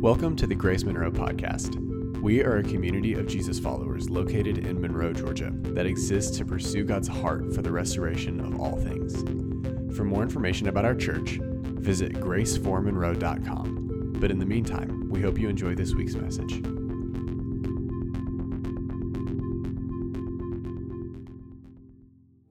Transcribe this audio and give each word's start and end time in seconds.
Welcome 0.00 0.36
to 0.36 0.46
the 0.46 0.54
Grace 0.54 0.84
Monroe 0.84 1.10
Podcast. 1.10 1.74
We 2.20 2.44
are 2.44 2.58
a 2.58 2.62
community 2.62 3.14
of 3.14 3.26
Jesus 3.26 3.58
followers 3.58 4.08
located 4.08 4.58
in 4.58 4.80
Monroe, 4.80 5.12
Georgia, 5.12 5.50
that 5.52 5.86
exists 5.86 6.38
to 6.38 6.44
pursue 6.44 6.84
God's 6.84 7.08
heart 7.08 7.52
for 7.52 7.62
the 7.62 7.72
restoration 7.72 8.38
of 8.38 8.60
all 8.60 8.76
things. 8.76 9.22
For 9.96 10.04
more 10.04 10.22
information 10.22 10.68
about 10.68 10.84
our 10.84 10.94
church, 10.94 11.40
visit 11.42 12.12
graceformonroe.com. 12.12 14.14
But 14.20 14.30
in 14.30 14.38
the 14.38 14.46
meantime, 14.46 15.10
we 15.10 15.20
hope 15.20 15.36
you 15.36 15.48
enjoy 15.48 15.74
this 15.74 15.92
week's 15.94 16.14
message. 16.14 16.62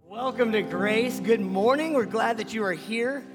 Welcome 0.03 0.51
to 0.51 0.63
Grace. 0.63 1.21
Good 1.21 1.39
morning. 1.39 1.93
We're 1.93 2.07
glad 2.07 2.39
that 2.39 2.53
you 2.53 2.65
are 2.65 2.73
here. 2.73 3.25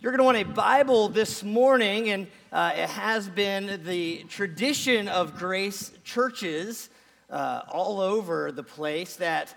You're 0.00 0.12
going 0.12 0.18
to 0.18 0.24
want 0.24 0.36
a 0.36 0.44
Bible 0.44 1.08
this 1.08 1.42
morning, 1.42 2.10
and 2.10 2.28
uh, 2.52 2.70
it 2.76 2.88
has 2.88 3.28
been 3.28 3.80
the 3.82 4.22
tradition 4.28 5.08
of 5.08 5.36
Grace 5.36 5.90
churches 6.04 6.88
uh, 7.28 7.62
all 7.68 8.00
over 8.00 8.52
the 8.52 8.62
place 8.62 9.16
that, 9.16 9.52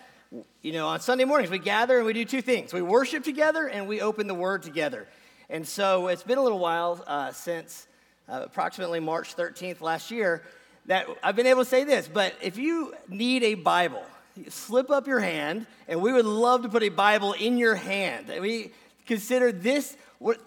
you 0.64 0.72
know, 0.72 0.88
on 0.88 1.00
Sunday 1.00 1.26
mornings 1.26 1.52
we 1.52 1.60
gather 1.60 1.98
and 1.98 2.08
we 2.08 2.14
do 2.14 2.26
two 2.26 2.42
things 2.42 2.74
we 2.74 2.82
worship 2.82 3.24
together 3.24 3.68
and 3.68 3.88
we 3.88 4.02
open 4.02 4.26
the 4.26 4.34
Word 4.34 4.64
together. 4.64 5.08
And 5.48 5.68
so 5.68 6.08
it's 6.08 6.24
been 6.24 6.40
a 6.40 6.44
little 6.44 6.58
while 6.58 7.04
uh, 7.06 7.32
since 7.32 7.86
uh, 8.28 8.42
approximately 8.44 9.00
March 9.00 9.36
13th 9.36 9.80
last 9.80 10.10
year 10.10 10.42
that 10.88 11.06
I've 11.22 11.36
been 11.36 11.46
able 11.46 11.64
to 11.64 11.70
say 11.70 11.84
this, 11.84 12.10
but 12.12 12.34
if 12.42 12.58
you 12.58 12.96
need 13.08 13.44
a 13.44 13.54
Bible, 13.54 14.04
slip 14.50 14.90
up 14.90 15.06
your 15.06 15.20
hand, 15.20 15.68
and 15.88 16.02
we 16.02 16.12
would 16.12 16.26
love 16.26 16.64
to 16.64 16.70
put 16.70 16.82
a 16.82 16.90
Bible 16.90 17.34
in 17.34 17.60
your 17.60 17.76
hand. 17.76 18.32
We 18.42 18.72
consider 19.12 19.52
this 19.52 19.98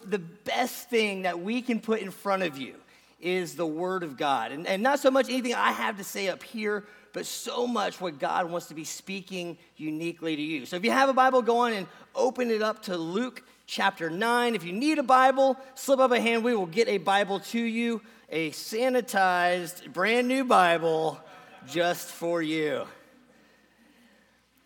the 0.07 0.19
best 0.19 0.89
thing 0.89 1.23
that 1.23 1.39
we 1.39 1.61
can 1.61 1.79
put 1.81 2.01
in 2.01 2.11
front 2.11 2.43
of 2.43 2.57
you 2.57 2.75
is 3.21 3.57
the 3.57 3.67
Word 3.67 4.03
of 4.03 4.17
God. 4.17 4.53
And, 4.53 4.67
and 4.67 4.83
not 4.83 5.01
so 5.01 5.11
much 5.11 5.29
anything 5.29 5.53
I 5.53 5.71
have 5.73 5.99
to 5.99 6.05
say 6.05 6.29
up 6.29 6.43
here, 6.43 6.87
but 7.13 7.27
so 7.27 7.67
much 7.67 8.01
what 8.01 8.19
God 8.19 8.51
wants 8.51 8.69
to 8.69 8.75
be 8.75 8.85
speaking 8.85 9.59
uniquely 9.77 10.35
to 10.35 10.41
you. 10.41 10.65
So 10.65 10.77
if 10.77 10.85
you 10.85 10.93
have 10.93 11.11
a 11.11 11.13
Bible, 11.13 11.43
go 11.43 11.59
on 11.59 11.75
and 11.75 11.87
open 12.15 12.51
it 12.51 12.63
up 12.63 12.85
to 12.85 12.97
Luke 12.97 13.43
chapter 13.67 14.09
9. 14.09 14.55
If 14.55 14.65
you 14.65 14.73
need 14.73 14.99
a 14.99 15.03
Bible, 15.03 15.59
slip 15.75 16.01
up 16.01 16.11
a 16.11 16.19
hand. 16.19 16.43
We 16.43 16.57
will 16.57 16.65
get 16.65 16.89
a 16.89 16.97
Bible 16.97 17.41
to 17.41 17.61
you, 17.61 18.01
a 18.31 18.51
sanitized, 18.53 19.93
brand 19.93 20.27
new 20.27 20.43
Bible 20.43 21.21
just 21.67 22.09
for 22.09 22.41
you. 22.41 22.87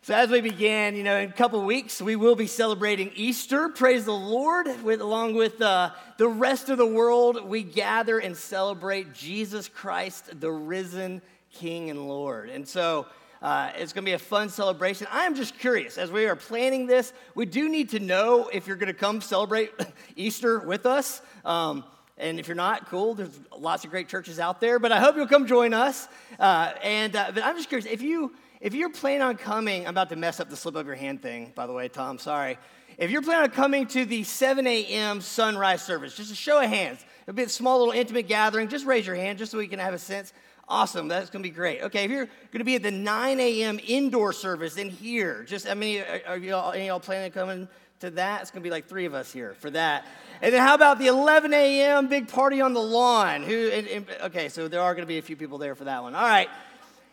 So, 0.08 0.14
as 0.14 0.30
we 0.30 0.40
begin, 0.40 0.96
you 0.96 1.02
know, 1.02 1.18
in 1.18 1.28
a 1.28 1.32
couple 1.32 1.62
weeks, 1.66 2.00
we 2.00 2.16
will 2.16 2.34
be 2.34 2.46
celebrating 2.46 3.12
Easter. 3.14 3.68
Praise 3.68 4.06
the 4.06 4.14
Lord. 4.14 4.66
With, 4.82 5.02
along 5.02 5.34
with 5.34 5.60
uh, 5.60 5.90
the 6.16 6.26
rest 6.26 6.70
of 6.70 6.78
the 6.78 6.86
world, 6.86 7.44
we 7.44 7.62
gather 7.62 8.18
and 8.18 8.34
celebrate 8.34 9.12
Jesus 9.12 9.68
Christ, 9.68 10.40
the 10.40 10.50
risen 10.50 11.20
King 11.52 11.90
and 11.90 12.08
Lord. 12.08 12.48
And 12.48 12.66
so, 12.66 13.04
uh, 13.42 13.70
it's 13.76 13.92
going 13.92 14.02
to 14.02 14.08
be 14.08 14.14
a 14.14 14.18
fun 14.18 14.48
celebration. 14.48 15.06
I'm 15.10 15.34
just 15.34 15.58
curious, 15.58 15.98
as 15.98 16.10
we 16.10 16.24
are 16.24 16.36
planning 16.36 16.86
this, 16.86 17.12
we 17.34 17.44
do 17.44 17.68
need 17.68 17.90
to 17.90 18.00
know 18.00 18.48
if 18.50 18.66
you're 18.66 18.76
going 18.76 18.86
to 18.86 18.98
come 18.98 19.20
celebrate 19.20 19.72
Easter 20.16 20.58
with 20.58 20.86
us. 20.86 21.20
Um, 21.44 21.84
and 22.16 22.40
if 22.40 22.48
you're 22.48 22.54
not, 22.54 22.88
cool. 22.88 23.12
There's 23.12 23.38
lots 23.58 23.84
of 23.84 23.90
great 23.90 24.08
churches 24.08 24.40
out 24.40 24.58
there, 24.58 24.78
but 24.78 24.90
I 24.90 25.00
hope 25.00 25.16
you'll 25.16 25.26
come 25.26 25.46
join 25.46 25.74
us. 25.74 26.08
Uh, 26.40 26.72
and 26.82 27.14
uh, 27.14 27.30
but 27.34 27.44
I'm 27.44 27.56
just 27.56 27.68
curious 27.68 27.84
if 27.84 28.00
you 28.00 28.32
if 28.60 28.74
you're 28.74 28.90
planning 28.90 29.22
on 29.22 29.36
coming, 29.36 29.84
I'm 29.84 29.90
about 29.90 30.08
to 30.10 30.16
mess 30.16 30.40
up 30.40 30.50
the 30.50 30.56
slip 30.56 30.74
of 30.74 30.86
your 30.86 30.96
hand 30.96 31.22
thing, 31.22 31.52
by 31.54 31.66
the 31.66 31.72
way, 31.72 31.88
Tom, 31.88 32.18
sorry. 32.18 32.58
If 32.96 33.12
you're 33.12 33.22
planning 33.22 33.44
on 33.44 33.50
coming 33.50 33.86
to 33.88 34.04
the 34.04 34.24
7 34.24 34.66
a.m. 34.66 35.20
sunrise 35.20 35.82
service, 35.82 36.16
just 36.16 36.32
a 36.32 36.34
show 36.34 36.60
of 36.60 36.68
hands, 36.68 37.04
it'll 37.22 37.36
be 37.36 37.44
a 37.44 37.48
small 37.48 37.78
little 37.78 37.94
intimate 37.94 38.26
gathering, 38.26 38.68
just 38.68 38.84
raise 38.84 39.06
your 39.06 39.14
hand 39.14 39.38
just 39.38 39.52
so 39.52 39.58
we 39.58 39.68
can 39.68 39.78
have 39.78 39.94
a 39.94 39.98
sense. 39.98 40.32
Awesome, 40.68 41.06
that's 41.06 41.30
gonna 41.30 41.42
be 41.42 41.50
great. 41.50 41.82
Okay, 41.82 42.04
if 42.04 42.10
you're 42.10 42.28
gonna 42.50 42.64
be 42.64 42.74
at 42.74 42.82
the 42.82 42.90
9 42.90 43.40
a.m. 43.40 43.78
indoor 43.86 44.32
service 44.32 44.76
in 44.76 44.90
here, 44.90 45.44
just, 45.44 45.68
I 45.68 45.74
mean, 45.74 46.02
are, 46.26 46.36
you 46.36 46.54
all, 46.54 46.72
any 46.72 46.88
y'all 46.88 46.98
planning 46.98 47.26
on 47.26 47.30
coming 47.30 47.68
to 48.00 48.10
that? 48.10 48.42
It's 48.42 48.50
gonna 48.50 48.64
be 48.64 48.70
like 48.70 48.88
three 48.88 49.04
of 49.04 49.14
us 49.14 49.32
here 49.32 49.54
for 49.54 49.70
that. 49.70 50.04
And 50.42 50.52
then 50.52 50.60
how 50.60 50.74
about 50.74 50.98
the 50.98 51.06
11 51.06 51.54
a.m. 51.54 52.08
big 52.08 52.26
party 52.26 52.60
on 52.60 52.74
the 52.74 52.82
lawn? 52.82 53.44
Who? 53.44 53.68
And, 53.68 53.86
and, 53.86 54.06
okay, 54.24 54.48
so 54.48 54.66
there 54.66 54.82
are 54.82 54.94
gonna 54.94 55.06
be 55.06 55.18
a 55.18 55.22
few 55.22 55.36
people 55.36 55.56
there 55.58 55.76
for 55.76 55.84
that 55.84 56.02
one. 56.02 56.16
All 56.16 56.22
right, 56.22 56.48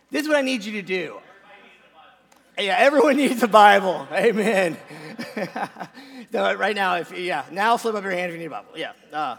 this 0.09 0.23
is 0.23 0.27
what 0.27 0.37
I 0.37 0.41
need 0.41 0.65
you 0.65 0.73
to 0.73 0.81
do. 0.81 1.19
Yeah, 2.57 2.77
everyone 2.79 3.17
needs 3.17 3.43
a 3.43 3.47
Bible. 3.47 4.07
Amen. 4.11 4.77
so 6.31 6.53
right 6.55 6.75
now, 6.75 6.95
if 6.95 7.17
yeah, 7.17 7.43
now 7.51 7.75
flip 7.75 7.95
up 7.95 8.03
your 8.03 8.13
hand 8.13 8.31
if 8.31 8.33
you 8.33 8.39
need 8.39 8.45
a 8.45 8.49
Bible. 8.49 8.69
Yeah. 8.75 8.93
Uh, 9.11 9.37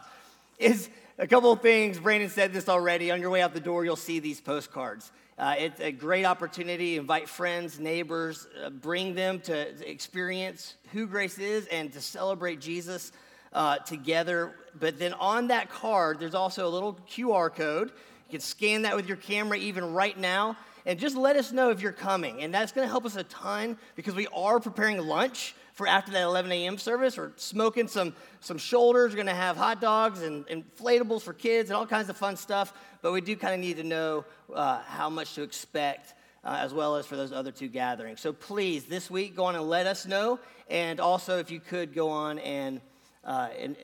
is 0.58 0.90
a 1.18 1.26
couple 1.26 1.52
of 1.52 1.62
things. 1.62 1.98
Brandon 1.98 2.28
said 2.28 2.52
this 2.52 2.68
already. 2.68 3.10
On 3.10 3.20
your 3.20 3.30
way 3.30 3.40
out 3.40 3.54
the 3.54 3.60
door, 3.60 3.84
you'll 3.84 3.96
see 3.96 4.18
these 4.18 4.40
postcards. 4.40 5.10
Uh, 5.38 5.54
it's 5.58 5.80
a 5.80 5.92
great 5.92 6.24
opportunity. 6.24 6.96
Invite 6.96 7.28
friends, 7.28 7.78
neighbors, 7.78 8.46
uh, 8.62 8.70
bring 8.70 9.14
them 9.14 9.40
to 9.40 9.90
experience 9.90 10.74
who 10.92 11.06
Grace 11.06 11.38
is 11.38 11.66
and 11.68 11.92
to 11.92 12.00
celebrate 12.00 12.60
Jesus 12.60 13.12
uh, 13.52 13.78
together. 13.78 14.54
But 14.78 14.98
then 14.98 15.14
on 15.14 15.48
that 15.48 15.70
card, 15.70 16.20
there's 16.20 16.34
also 16.34 16.66
a 16.66 16.70
little 16.70 16.98
QR 17.10 17.54
code. 17.54 17.88
You 18.28 18.32
can 18.32 18.40
scan 18.40 18.82
that 18.82 18.96
with 18.96 19.08
your 19.08 19.16
camera 19.16 19.56
even 19.56 19.94
right 19.94 20.18
now 20.18 20.56
and 20.86 21.00
just 21.00 21.16
let 21.16 21.36
us 21.36 21.50
know 21.50 21.70
if 21.70 21.82
you're 21.82 21.92
coming. 21.92 22.42
And 22.42 22.54
that's 22.54 22.70
going 22.70 22.86
to 22.86 22.90
help 22.90 23.04
us 23.04 23.16
a 23.16 23.24
ton 23.24 23.76
because 23.96 24.14
we 24.14 24.28
are 24.28 24.60
preparing 24.60 24.98
lunch 24.98 25.54
for 25.74 25.86
after 25.86 26.12
that 26.12 26.22
11 26.22 26.50
a.m. 26.52 26.78
service. 26.78 27.18
We're 27.18 27.32
smoking 27.36 27.88
some, 27.88 28.14
some 28.40 28.56
shoulders. 28.56 29.10
We're 29.10 29.16
going 29.16 29.26
to 29.26 29.34
have 29.34 29.56
hot 29.56 29.80
dogs 29.80 30.22
and 30.22 30.46
inflatables 30.46 31.22
for 31.22 31.34
kids 31.34 31.70
and 31.70 31.76
all 31.76 31.86
kinds 31.86 32.08
of 32.08 32.16
fun 32.16 32.36
stuff. 32.36 32.72
But 33.02 33.12
we 33.12 33.20
do 33.20 33.34
kind 33.36 33.52
of 33.52 33.60
need 33.60 33.76
to 33.78 33.82
know 33.82 34.24
uh, 34.54 34.80
how 34.82 35.10
much 35.10 35.34
to 35.34 35.42
expect. 35.42 36.14
Uh, 36.44 36.58
as 36.60 36.72
well 36.72 36.94
as 36.94 37.04
for 37.04 37.16
those 37.16 37.32
other 37.32 37.50
two 37.50 37.66
gatherings. 37.66 38.20
So 38.20 38.32
please, 38.32 38.84
this 38.84 39.10
week, 39.10 39.34
go 39.34 39.46
on 39.46 39.56
and 39.56 39.68
let 39.68 39.88
us 39.88 40.06
know. 40.06 40.38
And 40.70 41.00
also, 41.00 41.40
if 41.40 41.50
you 41.50 41.58
could 41.58 41.92
go 41.92 42.08
on 42.08 42.38
and, 42.38 42.80
uh, 43.24 43.48
and 43.58 43.74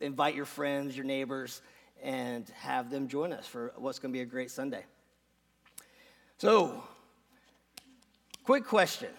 invite 0.00 0.34
your 0.34 0.44
friends, 0.44 0.96
your 0.96 1.04
neighbors, 1.04 1.62
and 2.02 2.48
have 2.56 2.90
them 2.90 3.06
join 3.06 3.32
us 3.32 3.46
for 3.46 3.72
what's 3.76 4.00
going 4.00 4.12
to 4.12 4.16
be 4.16 4.22
a 4.22 4.26
great 4.26 4.50
Sunday. 4.50 4.84
So, 6.40 6.82
quick 8.44 8.64
question. 8.64 9.10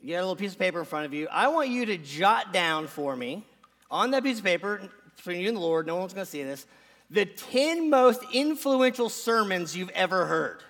You 0.00 0.14
got 0.14 0.20
a 0.20 0.20
little 0.20 0.34
piece 0.34 0.54
of 0.54 0.58
paper 0.58 0.78
in 0.78 0.86
front 0.86 1.04
of 1.04 1.12
you. 1.12 1.28
I 1.30 1.48
want 1.48 1.68
you 1.68 1.84
to 1.84 1.98
jot 1.98 2.50
down 2.50 2.86
for 2.86 3.14
me 3.14 3.44
on 3.90 4.12
that 4.12 4.22
piece 4.22 4.38
of 4.38 4.44
paper, 4.46 4.80
between 5.16 5.38
you 5.38 5.48
and 5.48 5.56
the 5.58 5.60
Lord, 5.60 5.86
no 5.86 5.96
one's 5.96 6.14
going 6.14 6.24
to 6.24 6.30
see 6.30 6.42
this, 6.42 6.64
the 7.10 7.26
10 7.26 7.90
most 7.90 8.22
influential 8.32 9.10
sermons 9.10 9.76
you've 9.76 9.90
ever 9.90 10.24
heard. 10.24 10.62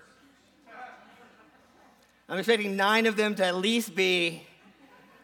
I'm 2.28 2.38
expecting 2.38 2.74
nine 2.74 3.06
of 3.06 3.14
them 3.14 3.36
to 3.36 3.46
at 3.46 3.54
least 3.54 3.94
be, 3.94 4.42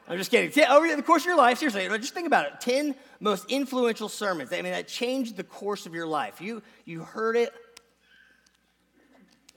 I'm 0.07 0.17
just 0.17 0.31
kidding. 0.31 0.65
Over 0.65 0.95
the 0.95 1.03
course 1.03 1.23
of 1.23 1.27
your 1.27 1.37
life, 1.37 1.59
seriously, 1.59 1.89
just 1.99 2.15
think 2.15 2.29
about 2.29 2.47
it 2.47 2.61
10 2.61 2.95
most 3.19 3.51
influential 3.51 4.09
sermons. 4.09 4.53
I 4.53 4.63
mean, 4.63 4.71
that 4.75 4.87
changed 4.87 5.37
the 5.37 5.43
course 5.43 5.87
of 5.87 5.93
your 5.93 6.07
life. 6.07 6.41
You, 6.41 6.63
you 6.85 7.01
heard 7.01 7.35
it 7.35 7.53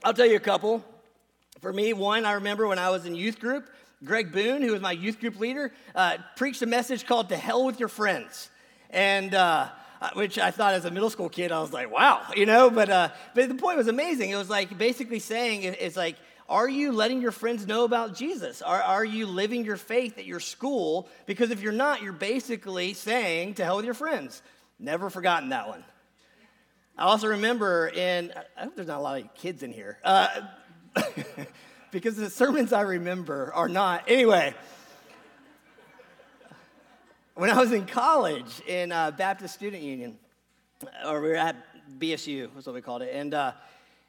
I'll 0.06 0.14
tell 0.14 0.24
you 0.24 0.36
a 0.36 0.38
couple. 0.38 0.84
For 1.60 1.72
me, 1.72 1.92
one, 1.92 2.24
I 2.24 2.34
remember 2.34 2.68
when 2.68 2.78
I 2.78 2.90
was 2.90 3.06
in 3.06 3.16
youth 3.16 3.40
group, 3.40 3.68
Greg 4.04 4.30
Boone, 4.30 4.62
who 4.62 4.70
was 4.70 4.80
my 4.80 4.92
youth 4.92 5.18
group 5.18 5.36
leader, 5.40 5.72
uh, 5.96 6.18
preached 6.36 6.62
a 6.62 6.66
message 6.66 7.06
called 7.06 7.30
To 7.30 7.36
Hell 7.36 7.66
with 7.66 7.80
Your 7.80 7.88
Friends. 7.88 8.48
And, 8.90 9.34
uh, 9.34 9.68
uh, 10.00 10.10
which 10.12 10.38
I 10.38 10.52
thought 10.52 10.74
as 10.74 10.84
a 10.84 10.92
middle 10.92 11.10
school 11.10 11.28
kid, 11.28 11.50
I 11.50 11.60
was 11.60 11.72
like, 11.72 11.90
wow, 11.90 12.22
you 12.36 12.46
know, 12.46 12.70
but, 12.70 12.88
uh, 12.88 13.08
but 13.34 13.48
the 13.48 13.56
point 13.56 13.78
was 13.78 13.88
amazing. 13.88 14.30
It 14.30 14.36
was 14.36 14.48
like 14.48 14.78
basically 14.78 15.18
saying, 15.18 15.64
it's 15.64 15.96
like, 15.96 16.14
are 16.48 16.68
you 16.68 16.92
letting 16.92 17.20
your 17.20 17.32
friends 17.32 17.66
know 17.66 17.82
about 17.82 18.14
Jesus? 18.14 18.62
Are, 18.62 18.80
are 18.80 19.04
you 19.04 19.26
living 19.26 19.64
your 19.64 19.76
faith 19.76 20.18
at 20.18 20.24
your 20.24 20.38
school? 20.38 21.08
Because 21.26 21.50
if 21.50 21.62
you're 21.62 21.72
not, 21.72 22.00
you're 22.00 22.12
basically 22.12 22.94
saying, 22.94 23.54
to 23.54 23.64
hell 23.64 23.74
with 23.74 23.84
your 23.84 23.94
friends. 23.94 24.40
Never 24.78 25.10
forgotten 25.10 25.48
that 25.48 25.66
one. 25.66 25.82
I 26.98 27.04
also 27.04 27.28
remember 27.28 27.90
and 27.94 28.32
I 28.56 28.64
hope 28.64 28.74
there's 28.74 28.88
not 28.88 28.98
a 28.98 29.02
lot 29.02 29.20
of 29.20 29.34
kids 29.34 29.62
in 29.62 29.70
here, 29.70 29.98
uh, 30.02 30.28
because 31.90 32.16
the 32.16 32.30
sermons 32.30 32.72
I 32.72 32.80
remember 32.80 33.52
are 33.52 33.68
not. 33.68 34.04
Anyway, 34.08 34.54
when 37.34 37.50
I 37.50 37.60
was 37.60 37.72
in 37.72 37.84
college 37.84 38.62
in 38.66 38.92
uh, 38.92 39.10
Baptist 39.10 39.52
Student 39.52 39.82
Union, 39.82 40.16
or 41.04 41.20
we 41.20 41.28
were 41.28 41.34
at 41.34 41.56
BSU, 41.98 42.54
was 42.54 42.64
what 42.64 42.74
we 42.74 42.80
called 42.80 43.02
it, 43.02 43.14
and, 43.14 43.34
uh, 43.34 43.52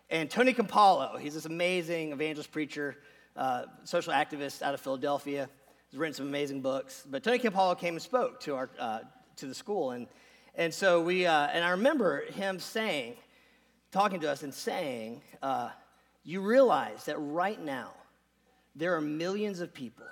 and 0.10 0.31
Tony 0.31 0.54
Campolo, 0.54 1.19
he's 1.19 1.33
this 1.33 1.45
amazing 1.45 2.13
evangelist 2.13 2.51
preacher, 2.51 2.95
uh, 3.36 3.63
social 3.83 4.13
activist 4.13 4.62
out 4.62 4.74
of 4.74 4.80
Philadelphia. 4.80 5.50
He's 5.92 6.00
written 6.00 6.13
some 6.13 6.28
amazing 6.28 6.62
books. 6.62 7.06
But 7.06 7.22
Tony 7.22 7.40
Campolo 7.40 7.78
came 7.78 7.95
and 7.95 8.01
spoke 8.01 8.40
to, 8.42 8.56
our, 8.56 8.69
uh, 8.80 9.00
to 9.36 9.45
the 9.45 9.54
school, 9.54 9.92
and 9.92 10.07
and 10.57 10.74
so 10.74 11.01
we, 11.01 11.27
uh, 11.27 11.48
and 11.48 11.63
I 11.63 11.69
remember 11.69 12.25
him 12.31 12.59
saying, 12.59 13.15
talking 13.92 14.19
to 14.21 14.31
us 14.31 14.42
and 14.42 14.54
saying, 14.54 15.21
uh, 15.42 15.69
you 16.24 16.42
realize 16.42 17.06
that 17.06 17.18
right 17.18 17.63
now 17.63 17.92
there 18.75 18.95
are 18.95 19.01
millions 19.01 19.59
of 19.59 19.74
people 19.74 20.06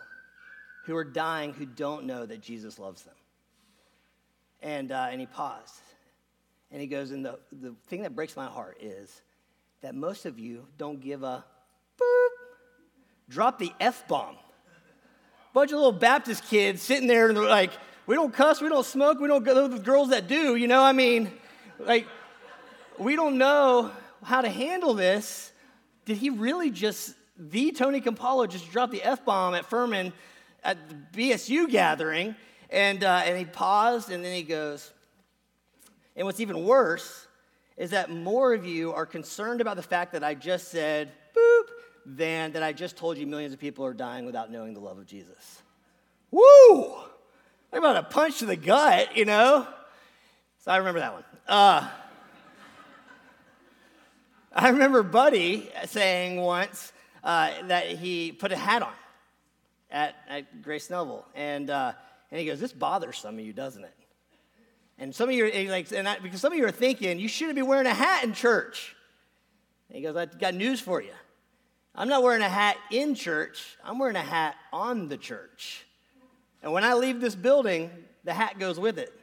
who 0.85 0.95
are 0.95 1.03
dying 1.03 1.51
who 1.51 1.65
don't 1.65 2.05
know 2.05 2.25
that 2.25 2.41
Jesus 2.41 2.77
loves 2.77 3.03
them. 3.03 3.15
And, 4.61 4.91
uh, 4.91 5.07
and 5.09 5.19
he 5.19 5.25
paused. 5.25 5.81
And 6.71 6.79
he 6.79 6.87
goes, 6.87 7.11
and 7.11 7.25
the, 7.25 7.39
the 7.51 7.75
thing 7.87 8.03
that 8.03 8.15
breaks 8.15 8.37
my 8.37 8.45
heart 8.45 8.77
is 8.81 9.21
that 9.81 9.95
most 9.95 10.25
of 10.25 10.39
you 10.39 10.67
don't 10.77 10.99
give 10.99 11.23
a 11.23 11.43
boop, 11.99 12.29
drop 13.29 13.57
the 13.57 13.71
F 13.79 14.07
bomb. 14.07 14.35
Bunch 15.53 15.71
of 15.71 15.77
little 15.77 15.91
Baptist 15.91 16.45
kids 16.45 16.81
sitting 16.81 17.07
there 17.07 17.29
and 17.29 17.37
they're 17.37 17.45
like, 17.45 17.71
we 18.07 18.15
don't 18.15 18.33
cuss, 18.33 18.61
we 18.61 18.69
don't 18.69 18.85
smoke, 18.85 19.19
we 19.19 19.27
don't 19.27 19.43
go 19.43 19.67
with 19.67 19.83
girls 19.83 20.09
that 20.09 20.27
do, 20.27 20.55
you 20.55 20.67
know? 20.67 20.83
I 20.83 20.91
mean, 20.91 21.31
like, 21.79 22.07
we 22.97 23.15
don't 23.15 23.37
know 23.37 23.91
how 24.23 24.41
to 24.41 24.49
handle 24.49 24.93
this. 24.93 25.51
Did 26.05 26.17
he 26.17 26.29
really 26.29 26.69
just, 26.69 27.15
the 27.37 27.71
Tony 27.71 28.01
Campolo 28.01 28.47
just 28.47 28.71
drop 28.71 28.91
the 28.91 29.01
F 29.03 29.25
bomb 29.25 29.55
at 29.55 29.65
Furman 29.65 30.13
at 30.63 30.77
the 30.87 30.95
BSU 31.29 31.69
gathering? 31.69 32.35
And, 32.69 33.03
uh, 33.03 33.23
and 33.25 33.37
he 33.37 33.45
paused 33.45 34.11
and 34.11 34.23
then 34.23 34.35
he 34.35 34.43
goes, 34.43 34.91
and 36.15 36.25
what's 36.25 36.39
even 36.39 36.63
worse 36.63 37.27
is 37.77 37.91
that 37.91 38.09
more 38.09 38.53
of 38.53 38.65
you 38.65 38.93
are 38.93 39.05
concerned 39.05 39.61
about 39.61 39.75
the 39.75 39.83
fact 39.83 40.13
that 40.13 40.23
I 40.23 40.33
just 40.33 40.69
said, 40.69 41.11
boop, 41.35 41.63
than 42.05 42.53
that 42.53 42.63
I 42.63 42.71
just 42.71 42.95
told 42.97 43.17
you 43.17 43.27
millions 43.27 43.53
of 43.53 43.59
people 43.59 43.85
are 43.85 43.93
dying 43.93 44.25
without 44.25 44.51
knowing 44.51 44.73
the 44.73 44.79
love 44.79 44.97
of 44.97 45.05
Jesus. 45.05 45.61
Woo! 46.31 46.95
Talk 47.71 47.79
about 47.79 47.97
a 47.97 48.03
punch 48.03 48.39
to 48.39 48.45
the 48.45 48.55
gut, 48.55 49.17
you 49.17 49.25
know? 49.25 49.67
So 50.59 50.71
I 50.71 50.77
remember 50.77 50.99
that 50.99 51.13
one. 51.13 51.23
Uh, 51.47 51.89
I 54.53 54.69
remember 54.69 55.03
Buddy 55.03 55.69
saying 55.85 56.39
once 56.39 56.93
uh, 57.23 57.51
that 57.67 57.87
he 57.87 58.31
put 58.31 58.51
a 58.51 58.57
hat 58.57 58.81
on 58.81 58.93
at, 59.91 60.15
at 60.27 60.61
Grace 60.61 60.89
Noble. 60.89 61.25
And, 61.35 61.69
uh, 61.69 61.93
and 62.31 62.39
he 62.39 62.45
goes, 62.45 62.59
This 62.59 62.73
bothers 62.73 63.17
some 63.17 63.37
of 63.37 63.45
you, 63.45 63.53
doesn't 63.53 63.83
it? 63.83 63.93
And 64.97 65.13
some 65.13 65.29
of 65.29 65.35
you 65.35 65.45
are 65.45 65.71
like, 65.71 65.91
and 65.91 66.07
I, 66.07 66.19
because 66.19 66.39
some 66.39 66.53
of 66.53 66.57
you 66.57 66.65
are 66.65 66.71
thinking, 66.71 67.19
you 67.19 67.27
shouldn't 67.27 67.55
be 67.55 67.61
wearing 67.61 67.87
a 67.87 67.93
hat 67.93 68.23
in 68.23 68.33
church. 68.33 68.95
And 69.89 69.97
he 69.97 70.01
goes, 70.03 70.15
I 70.15 70.25
got 70.25 70.53
news 70.53 70.79
for 70.79 71.01
you. 71.01 71.11
I'm 71.93 72.07
not 72.09 72.23
wearing 72.23 72.41
a 72.41 72.49
hat 72.49 72.77
in 72.91 73.15
church, 73.15 73.77
I'm 73.83 73.99
wearing 73.99 74.15
a 74.15 74.21
hat 74.21 74.55
on 74.73 75.07
the 75.07 75.17
church. 75.17 75.84
And 76.65 76.73
when 76.73 76.83
I 76.83 76.95
leave 76.95 77.21
this 77.21 77.35
building, 77.35 77.91
the 78.23 78.33
hat 78.33 78.57
goes 78.57 78.79
with 78.79 78.97
it. 78.97 79.13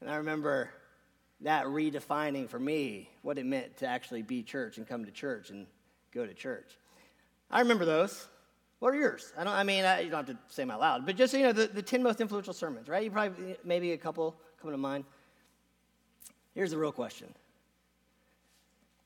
And 0.00 0.08
I 0.08 0.14
remember 0.14 0.70
that 1.40 1.66
redefining 1.66 2.48
for 2.48 2.60
me 2.60 3.10
what 3.22 3.36
it 3.36 3.44
meant 3.44 3.78
to 3.78 3.88
actually 3.88 4.22
be 4.22 4.44
church 4.44 4.78
and 4.78 4.86
come 4.86 5.04
to 5.04 5.10
church 5.10 5.50
and 5.50 5.66
go 6.12 6.24
to 6.24 6.32
church. 6.32 6.78
I 7.50 7.58
remember 7.58 7.84
those. 7.84 8.28
What 8.78 8.94
are 8.94 8.96
yours? 8.96 9.32
I 9.36 9.42
don't. 9.42 9.54
I 9.54 9.64
mean, 9.64 9.84
I, 9.84 10.00
you 10.00 10.10
don't 10.10 10.24
have 10.24 10.36
to 10.36 10.54
say 10.54 10.62
them 10.62 10.70
out 10.70 10.78
loud, 10.78 11.04
but 11.04 11.16
just 11.16 11.34
you 11.34 11.42
know, 11.42 11.52
the, 11.52 11.66
the 11.66 11.82
ten 11.82 12.00
most 12.00 12.20
influential 12.20 12.52
sermons, 12.52 12.88
right? 12.88 13.02
You 13.02 13.10
probably 13.10 13.56
maybe 13.64 13.90
a 13.90 13.98
couple 13.98 14.36
come 14.62 14.70
to 14.70 14.76
mind. 14.76 15.04
Here's 16.54 16.70
the 16.70 16.78
real 16.78 16.92
question. 16.92 17.34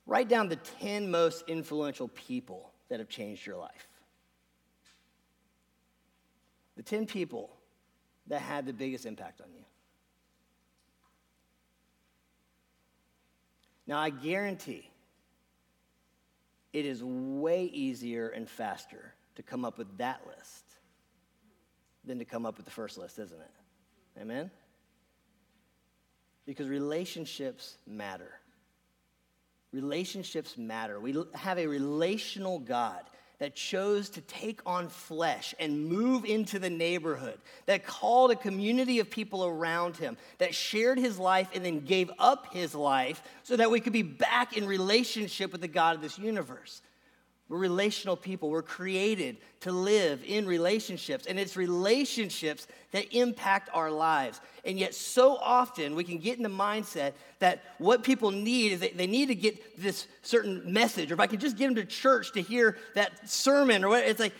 Write 0.04 0.28
down 0.28 0.48
the 0.48 0.56
ten 0.56 1.10
most 1.10 1.44
influential 1.48 2.08
people 2.08 2.70
that 2.90 2.98
have 2.98 3.08
changed 3.08 3.46
your 3.46 3.56
life. 3.56 3.88
The 6.78 6.84
ten 6.84 7.06
people 7.06 7.50
that 8.28 8.40
had 8.40 8.64
the 8.64 8.72
biggest 8.72 9.04
impact 9.04 9.40
on 9.40 9.48
you. 9.52 9.64
Now, 13.84 13.98
I 13.98 14.10
guarantee 14.10 14.88
it 16.72 16.86
is 16.86 17.02
way 17.02 17.64
easier 17.64 18.28
and 18.28 18.48
faster 18.48 19.12
to 19.34 19.42
come 19.42 19.64
up 19.64 19.76
with 19.76 19.98
that 19.98 20.20
list 20.28 20.64
than 22.04 22.20
to 22.20 22.24
come 22.24 22.46
up 22.46 22.58
with 22.58 22.64
the 22.64 22.70
first 22.70 22.96
list, 22.96 23.18
isn't 23.18 23.40
it? 23.40 24.20
Amen? 24.20 24.48
Because 26.46 26.68
relationships 26.68 27.76
matter. 27.88 28.38
Relationships 29.72 30.56
matter. 30.56 31.00
We 31.00 31.16
have 31.34 31.58
a 31.58 31.66
relational 31.66 32.60
God 32.60 33.02
that 33.38 33.54
chose 33.54 34.08
to 34.10 34.20
take 34.22 34.60
on 34.66 34.88
flesh 34.88 35.54
and 35.60 35.86
move 35.86 36.24
into 36.24 36.58
the 36.58 36.70
neighborhood, 36.70 37.38
that 37.66 37.86
called 37.86 38.30
a 38.30 38.36
community 38.36 38.98
of 38.98 39.10
people 39.10 39.44
around 39.44 39.96
him, 39.96 40.16
that 40.38 40.54
shared 40.54 40.98
his 40.98 41.18
life 41.18 41.48
and 41.54 41.64
then 41.64 41.80
gave 41.80 42.10
up 42.18 42.52
his 42.52 42.74
life 42.74 43.22
so 43.44 43.56
that 43.56 43.70
we 43.70 43.80
could 43.80 43.92
be 43.92 44.02
back 44.02 44.56
in 44.56 44.66
relationship 44.66 45.52
with 45.52 45.60
the 45.60 45.68
God 45.68 45.94
of 45.94 46.02
this 46.02 46.18
universe. 46.18 46.82
We're 47.48 47.58
relational 47.58 48.16
people. 48.16 48.50
We're 48.50 48.62
created 48.62 49.38
to 49.60 49.72
live 49.72 50.22
in 50.26 50.46
relationships, 50.46 51.26
and 51.26 51.38
it's 51.38 51.56
relationships 51.56 52.66
that 52.92 53.12
impact 53.14 53.70
our 53.72 53.90
lives. 53.90 54.40
And 54.66 54.78
yet, 54.78 54.94
so 54.94 55.36
often 55.36 55.94
we 55.94 56.04
can 56.04 56.18
get 56.18 56.36
in 56.36 56.42
the 56.42 56.50
mindset 56.50 57.14
that 57.38 57.62
what 57.78 58.02
people 58.02 58.30
need 58.30 58.72
is 58.72 58.80
they, 58.80 59.06
need 59.06 59.26
to 59.26 59.34
get 59.34 59.80
this 59.80 60.06
certain 60.20 60.70
message, 60.70 61.10
or 61.10 61.14
if 61.14 61.20
I 61.20 61.26
can 61.26 61.40
just 61.40 61.56
get 61.56 61.66
them 61.66 61.76
to 61.76 61.86
church 61.86 62.32
to 62.32 62.42
hear 62.42 62.76
that 62.94 63.28
sermon, 63.28 63.82
or 63.82 63.88
what, 63.88 64.04
it's 64.04 64.20
like, 64.20 64.34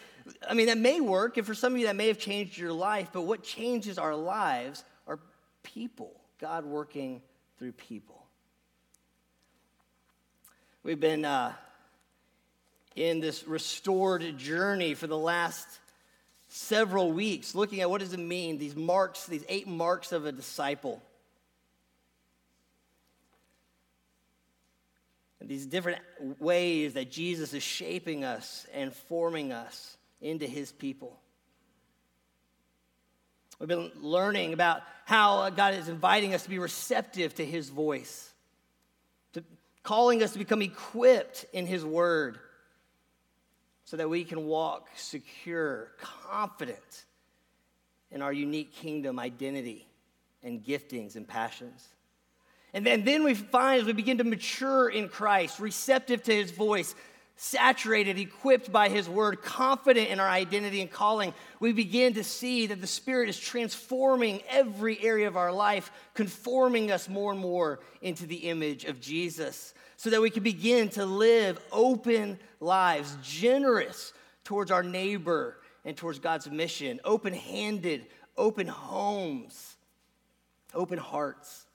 I 0.48 0.52
mean, 0.52 0.66
that 0.66 0.76
may 0.76 1.00
work, 1.00 1.38
and 1.38 1.46
for 1.46 1.54
some 1.54 1.72
of 1.72 1.78
you, 1.78 1.86
that 1.86 1.96
may 1.96 2.08
have 2.08 2.18
changed 2.18 2.58
your 2.58 2.74
life, 2.74 3.08
but 3.14 3.22
what 3.22 3.42
changes 3.42 3.96
our 3.96 4.14
lives 4.14 4.84
are 5.06 5.18
people, 5.62 6.12
God 6.38 6.66
working 6.66 7.22
through 7.58 7.72
people. 7.72 8.26
We've 10.82 11.00
been. 11.00 11.24
Uh, 11.24 11.54
in 12.98 13.20
this 13.20 13.46
restored 13.46 14.36
journey 14.38 14.94
for 14.94 15.06
the 15.06 15.16
last 15.16 15.66
several 16.48 17.12
weeks, 17.12 17.54
looking 17.54 17.80
at 17.80 17.88
what 17.88 18.00
does 18.00 18.12
it 18.12 18.18
mean, 18.18 18.58
these 18.58 18.74
marks, 18.74 19.26
these 19.26 19.44
eight 19.48 19.68
marks 19.68 20.10
of 20.10 20.26
a 20.26 20.32
disciple. 20.32 21.00
And 25.38 25.48
these 25.48 25.64
different 25.64 26.00
ways 26.40 26.94
that 26.94 27.10
Jesus 27.10 27.54
is 27.54 27.62
shaping 27.62 28.24
us 28.24 28.66
and 28.74 28.92
forming 28.92 29.52
us 29.52 29.96
into 30.20 30.46
his 30.48 30.72
people. 30.72 31.16
We've 33.60 33.68
been 33.68 33.92
learning 34.00 34.54
about 34.54 34.82
how 35.04 35.48
God 35.50 35.74
is 35.74 35.88
inviting 35.88 36.34
us 36.34 36.42
to 36.42 36.48
be 36.48 36.58
receptive 36.58 37.34
to 37.36 37.44
his 37.44 37.68
voice, 37.68 38.32
to 39.34 39.44
calling 39.84 40.24
us 40.24 40.32
to 40.32 40.38
become 40.38 40.62
equipped 40.62 41.46
in 41.52 41.66
his 41.66 41.84
word 41.84 42.40
so 43.88 43.96
that 43.96 44.10
we 44.10 44.22
can 44.22 44.44
walk 44.44 44.90
secure, 44.96 45.92
confident 45.98 47.06
in 48.10 48.20
our 48.20 48.34
unique 48.34 48.70
kingdom 48.70 49.18
identity 49.18 49.88
and 50.42 50.62
giftings 50.62 51.16
and 51.16 51.26
passions. 51.26 51.88
And 52.74 52.84
then, 52.84 53.06
then 53.06 53.24
we 53.24 53.32
find 53.32 53.80
as 53.80 53.86
we 53.86 53.94
begin 53.94 54.18
to 54.18 54.24
mature 54.24 54.90
in 54.90 55.08
Christ, 55.08 55.58
receptive 55.58 56.22
to 56.24 56.34
his 56.34 56.50
voice, 56.50 56.94
saturated, 57.40 58.18
equipped 58.18 58.70
by 58.72 58.88
his 58.88 59.08
word, 59.08 59.40
confident 59.42 60.10
in 60.10 60.18
our 60.18 60.28
identity 60.28 60.80
and 60.80 60.90
calling, 60.90 61.32
we 61.60 61.72
begin 61.72 62.14
to 62.14 62.24
see 62.24 62.66
that 62.66 62.80
the 62.80 62.86
Spirit 62.86 63.28
is 63.28 63.38
transforming 63.38 64.42
every 64.48 65.00
area 65.00 65.28
of 65.28 65.36
our 65.36 65.52
life, 65.52 65.92
conforming 66.14 66.90
us 66.90 67.08
more 67.08 67.30
and 67.30 67.40
more 67.40 67.78
into 68.02 68.26
the 68.26 68.48
image 68.48 68.84
of 68.84 69.00
Jesus 69.00 69.72
so 69.96 70.10
that 70.10 70.20
we 70.20 70.30
can 70.30 70.42
begin 70.42 70.88
to 70.88 71.06
live 71.06 71.60
open 71.70 72.40
lives, 72.58 73.16
generous 73.22 74.12
towards 74.42 74.72
our 74.72 74.82
neighbor 74.82 75.58
and 75.84 75.96
towards 75.96 76.18
God's 76.18 76.50
mission, 76.50 76.98
open 77.04 77.32
handed, 77.32 78.06
open 78.36 78.66
homes, 78.66 79.76
open 80.74 80.98
hearts. 80.98 81.67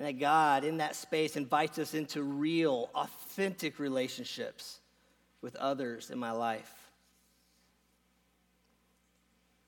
And 0.00 0.06
that 0.06 0.18
God, 0.18 0.64
in 0.64 0.78
that 0.78 0.96
space, 0.96 1.36
invites 1.36 1.78
us 1.78 1.92
into 1.92 2.22
real, 2.22 2.88
authentic 2.94 3.78
relationships 3.78 4.80
with 5.42 5.54
others 5.56 6.10
in 6.10 6.18
my 6.18 6.30
life. 6.30 6.72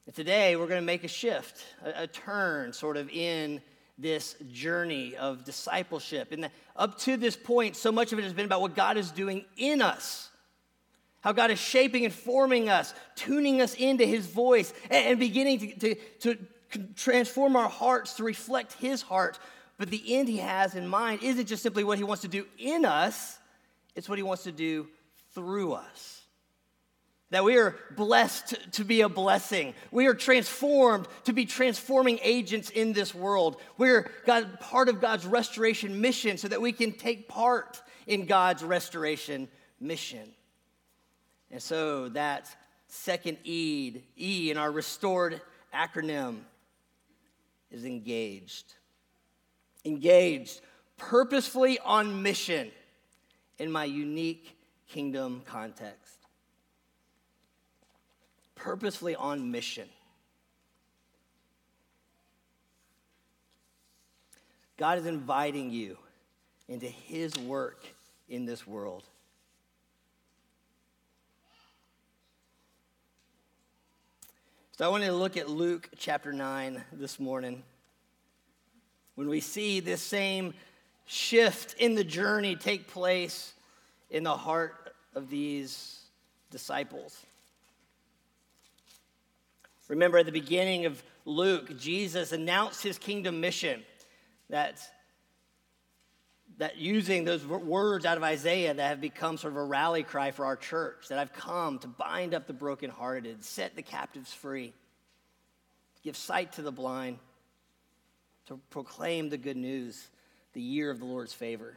And 0.07 0.15
today, 0.15 0.57
we're 0.57 0.69
going 0.69 0.81
to 0.81 0.87
make 0.87 1.05
a 1.05 1.09
shift, 1.09 1.63
a, 1.85 2.05
a 2.05 2.07
turn 2.07 2.73
sort 2.73 2.97
of 2.97 3.11
in 3.11 3.61
this 3.99 4.35
journey 4.51 5.17
of 5.17 5.45
discipleship. 5.45 6.33
And 6.33 6.49
up 6.77 6.99
to 7.01 7.19
this 7.19 7.37
point, 7.37 7.77
so 7.77 7.93
much 7.93 8.15
of 8.15 8.19
it 8.19 8.23
has 8.23 8.33
been 8.33 8.47
about 8.47 8.63
what 8.63 8.75
God 8.75 8.97
is 8.97 9.11
doing 9.11 9.45
in 9.59 9.83
us. 9.83 10.31
How 11.21 11.33
God 11.33 11.51
is 11.51 11.59
shaping 11.59 12.07
and 12.07 12.15
forming 12.15 12.71
us, 12.71 12.95
tuning 13.17 13.61
us 13.61 13.75
into 13.75 14.07
His 14.07 14.27
voice, 14.29 14.73
and, 14.89 15.19
beginning 15.19 15.59
to, 15.59 15.95
to, 15.95 15.95
to 16.21 16.39
transform 16.97 17.55
our 17.55 17.69
hearts 17.69 18.15
to 18.15 18.25
reflect 18.25 18.73
His 18.73 19.03
heart. 19.03 19.39
But 19.83 19.91
the 19.91 20.15
end 20.15 20.29
He 20.29 20.37
has 20.37 20.77
in 20.77 20.87
mind 20.87 21.25
isn't 21.25 21.47
just 21.47 21.61
simply 21.61 21.83
what 21.83 21.99
He 21.99 22.05
wants 22.05 22.23
to 22.23 22.29
do 22.29 22.47
in 22.57 22.85
us, 22.85 23.37
it's 23.97 24.09
what 24.09 24.17
He 24.17 24.23
wants 24.23 24.45
to 24.45 24.53
do 24.53 24.87
through 25.35 25.73
us 25.73 26.23
that 27.31 27.43
we 27.43 27.57
are 27.57 27.75
blessed 27.97 28.55
to 28.73 28.85
be 28.85 29.01
a 29.01 29.09
blessing. 29.09 29.75
We 29.91 30.07
are 30.07 30.15
transformed 30.15 31.09
to 31.25 31.33
be 31.33 31.47
transforming 31.47 32.21
agents 32.23 32.71
in 32.71 32.93
this 32.93 33.13
world. 33.13 33.57
We're 33.77 34.09
God, 34.25 34.61
part 34.61 34.89
of 34.89 35.01
God's 35.01 35.27
restoration 35.27 36.01
mission 36.01 36.39
so 36.39 36.47
that 36.47 36.61
we 36.61 36.71
can 36.71 36.93
take 36.93 37.27
part 37.27 37.83
in 38.07 38.27
God's 38.27 38.63
restoration 38.63 39.49
mission. 39.81 40.31
And 41.51 41.61
so 41.61 42.09
that 42.11 42.55
second 42.87 43.39
E, 43.43 43.97
E 44.17 44.49
in 44.53 44.59
our 44.59 44.71
restored 44.71 45.41
acronym 45.75 46.43
is 47.73 47.85
engaged. 47.85 48.75
Engaged 49.85 50.61
purposefully 50.97 51.79
on 51.81 52.23
mission 52.23 52.71
in 53.59 53.71
my 53.71 53.85
unique 53.85 54.57
kingdom 54.89 55.43
context. 55.45 56.19
Purposefully 58.55 59.17
on 59.17 59.51
mission. 59.51 59.89
God 64.77 64.99
is 64.99 65.07
inviting 65.07 65.71
you 65.71 65.97
into 66.69 66.87
his 66.87 67.37
work 67.37 67.85
in 68.29 68.47
this 68.47 68.67
world. 68.67 69.05
So 74.77 74.87
I 74.87 74.89
want 74.89 75.05
to 75.05 75.13
look 75.13 75.37
at 75.37 75.49
Luke 75.49 75.89
chapter 75.97 76.33
9 76.33 76.83
this 76.93 77.21
morning. 77.21 77.63
When 79.23 79.31
we 79.31 79.39
see 79.39 79.79
this 79.79 80.03
same 80.03 80.53
shift 81.05 81.75
in 81.79 81.95
the 81.95 82.03
journey 82.03 82.57
take 82.57 82.89
place 82.89 83.53
in 84.11 84.25
the 84.25 84.37
heart 84.37 84.97
of 85.15 85.31
these 85.31 86.01
disciples. 86.51 87.17
Remember 89.87 90.19
at 90.19 90.27
the 90.27 90.33
beginning 90.33 90.87
of 90.87 91.01
Luke, 91.25 91.79
Jesus 91.79 92.33
announced 92.33 92.83
his 92.83 92.99
kingdom 92.99 93.41
mission 93.41 93.85
that 94.51 94.81
that 96.59 96.79
using 96.79 97.25
those 97.25 97.47
words 97.47 98.05
out 98.05 98.17
of 98.17 98.25
Isaiah 98.25 98.75
that 98.75 98.89
have 98.89 99.01
become 99.01 99.39
sort 99.39 99.53
of 99.53 99.59
a 99.59 99.65
rally 99.65 100.03
cry 100.03 100.33
for 100.33 100.45
our 100.45 100.57
church, 100.57 101.07
that 101.11 101.21
I've 101.21 101.33
come 101.33 101.79
to 101.79 101.87
bind 101.87 102.35
up 102.35 102.49
the 102.49 102.53
brokenhearted, 102.53 103.45
set 103.45 103.77
the 103.77 103.83
captives 103.83 104.33
free, 104.33 104.73
give 106.03 106.17
sight 106.17 106.55
to 106.55 106.63
the 106.63 106.73
blind, 106.73 107.21
to 108.47 108.59
proclaim 108.71 109.29
the 109.29 109.37
good 109.37 109.57
news, 109.57 110.09
the 110.53 110.61
year 110.61 110.91
of 110.91 110.99
the 110.99 111.05
Lord's 111.05 111.33
favor. 111.33 111.77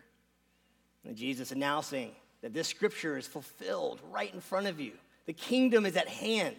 And 1.05 1.15
Jesus 1.15 1.51
announcing 1.51 2.12
that 2.41 2.53
this 2.53 2.67
scripture 2.67 3.17
is 3.17 3.27
fulfilled 3.27 4.00
right 4.12 4.34
in 4.34 4.41
front 4.41 4.67
of 4.67 4.79
you. 4.79 4.93
The 5.25 5.34
kingdom 5.34 5.86
is 5.86 5.95
at 5.95 6.07
hand. 6.07 6.55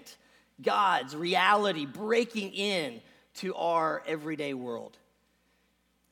God's 0.62 1.14
reality 1.14 1.86
breaking 1.86 2.52
in 2.52 3.00
to 3.36 3.54
our 3.54 4.02
everyday 4.06 4.54
world. 4.54 4.96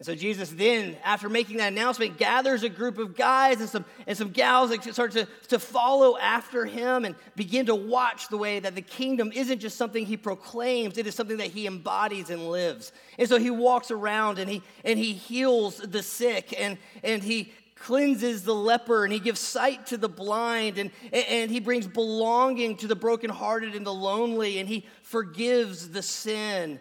And 0.00 0.06
so 0.06 0.14
Jesus 0.16 0.50
then, 0.50 0.96
after 1.04 1.28
making 1.28 1.58
that 1.58 1.72
announcement, 1.72 2.18
gathers 2.18 2.64
a 2.64 2.68
group 2.68 2.98
of 2.98 3.14
guys 3.14 3.60
and 3.60 3.68
some, 3.68 3.84
and 4.08 4.18
some 4.18 4.30
gals 4.30 4.70
that 4.70 4.82
start 4.92 5.12
to, 5.12 5.28
to 5.48 5.58
follow 5.60 6.18
after 6.18 6.66
him 6.66 7.04
and 7.04 7.14
begin 7.36 7.66
to 7.66 7.76
watch 7.76 8.28
the 8.28 8.36
way 8.36 8.58
that 8.58 8.74
the 8.74 8.82
kingdom 8.82 9.30
isn't 9.32 9.60
just 9.60 9.76
something 9.76 10.04
he 10.04 10.16
proclaims, 10.16 10.98
it 10.98 11.06
is 11.06 11.14
something 11.14 11.36
that 11.36 11.46
he 11.46 11.68
embodies 11.68 12.30
and 12.30 12.50
lives. 12.50 12.90
And 13.18 13.28
so 13.28 13.38
he 13.38 13.50
walks 13.50 13.92
around 13.92 14.40
and 14.40 14.50
he, 14.50 14.62
and 14.84 14.98
he 14.98 15.12
heals 15.12 15.76
the 15.76 16.02
sick 16.02 16.52
and, 16.58 16.76
and 17.04 17.22
he 17.22 17.52
cleanses 17.76 18.42
the 18.42 18.54
leper 18.54 19.04
and 19.04 19.12
he 19.12 19.20
gives 19.20 19.38
sight 19.38 19.86
to 19.86 19.96
the 19.96 20.08
blind 20.08 20.76
and, 20.76 20.90
and 21.12 21.52
he 21.52 21.60
brings 21.60 21.86
belonging 21.86 22.76
to 22.78 22.88
the 22.88 22.96
brokenhearted 22.96 23.76
and 23.76 23.86
the 23.86 23.94
lonely 23.94 24.58
and 24.58 24.68
he 24.68 24.86
forgives 25.02 25.90
the 25.90 26.02
sin 26.02 26.80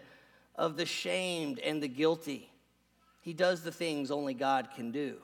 of 0.56 0.76
the 0.76 0.86
shamed 0.86 1.60
and 1.60 1.80
the 1.80 1.88
guilty. 1.88 2.50
He 3.24 3.32
does 3.32 3.62
the 3.62 3.72
things 3.72 4.10
only 4.10 4.34
God 4.34 4.68
can 4.76 4.90
do. 4.90 5.16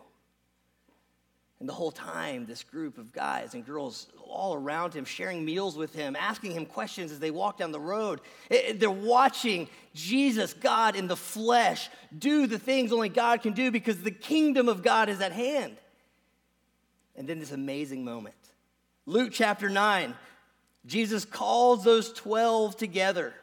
And 1.58 1.68
the 1.68 1.74
whole 1.74 1.90
time, 1.90 2.46
this 2.46 2.62
group 2.62 2.96
of 2.96 3.12
guys 3.12 3.52
and 3.52 3.62
girls 3.62 4.06
all 4.26 4.54
around 4.54 4.94
him, 4.94 5.04
sharing 5.04 5.44
meals 5.44 5.76
with 5.76 5.94
him, 5.94 6.16
asking 6.16 6.52
him 6.52 6.64
questions 6.64 7.12
as 7.12 7.18
they 7.18 7.30
walk 7.30 7.58
down 7.58 7.72
the 7.72 7.78
road. 7.78 8.22
Eh, 8.50 8.62
eh, 8.68 8.72
they're 8.74 8.90
watching 8.90 9.68
Jesus, 9.94 10.54
God 10.54 10.96
in 10.96 11.08
the 11.08 11.16
flesh, 11.16 11.90
do 12.18 12.46
the 12.46 12.58
things 12.58 12.90
only 12.90 13.10
God 13.10 13.42
can 13.42 13.52
do 13.52 13.70
because 13.70 14.00
the 14.00 14.10
kingdom 14.10 14.70
of 14.70 14.82
God 14.82 15.10
is 15.10 15.20
at 15.20 15.32
hand. 15.32 15.76
And 17.16 17.28
then 17.28 17.38
this 17.38 17.52
amazing 17.52 18.02
moment. 18.02 18.34
Luke 19.04 19.28
chapter 19.30 19.68
9, 19.68 20.14
Jesus 20.86 21.26
calls 21.26 21.84
those 21.84 22.14
12 22.14 22.78
together 22.78 23.34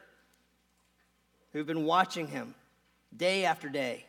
who've 1.54 1.68
been 1.68 1.86
watching 1.86 2.26
him 2.26 2.56
day 3.16 3.46
after 3.46 3.70
day. 3.70 4.07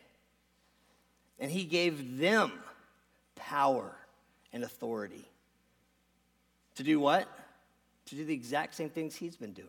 And 1.39 1.49
he 1.49 1.63
gave 1.63 2.17
them 2.17 2.51
power 3.35 3.95
and 4.51 4.63
authority. 4.63 5.25
To 6.75 6.83
do 6.83 6.99
what? 6.99 7.27
To 8.07 8.15
do 8.15 8.25
the 8.25 8.33
exact 8.33 8.75
same 8.75 8.89
things 8.89 9.15
he's 9.15 9.35
been 9.35 9.53
doing. 9.53 9.67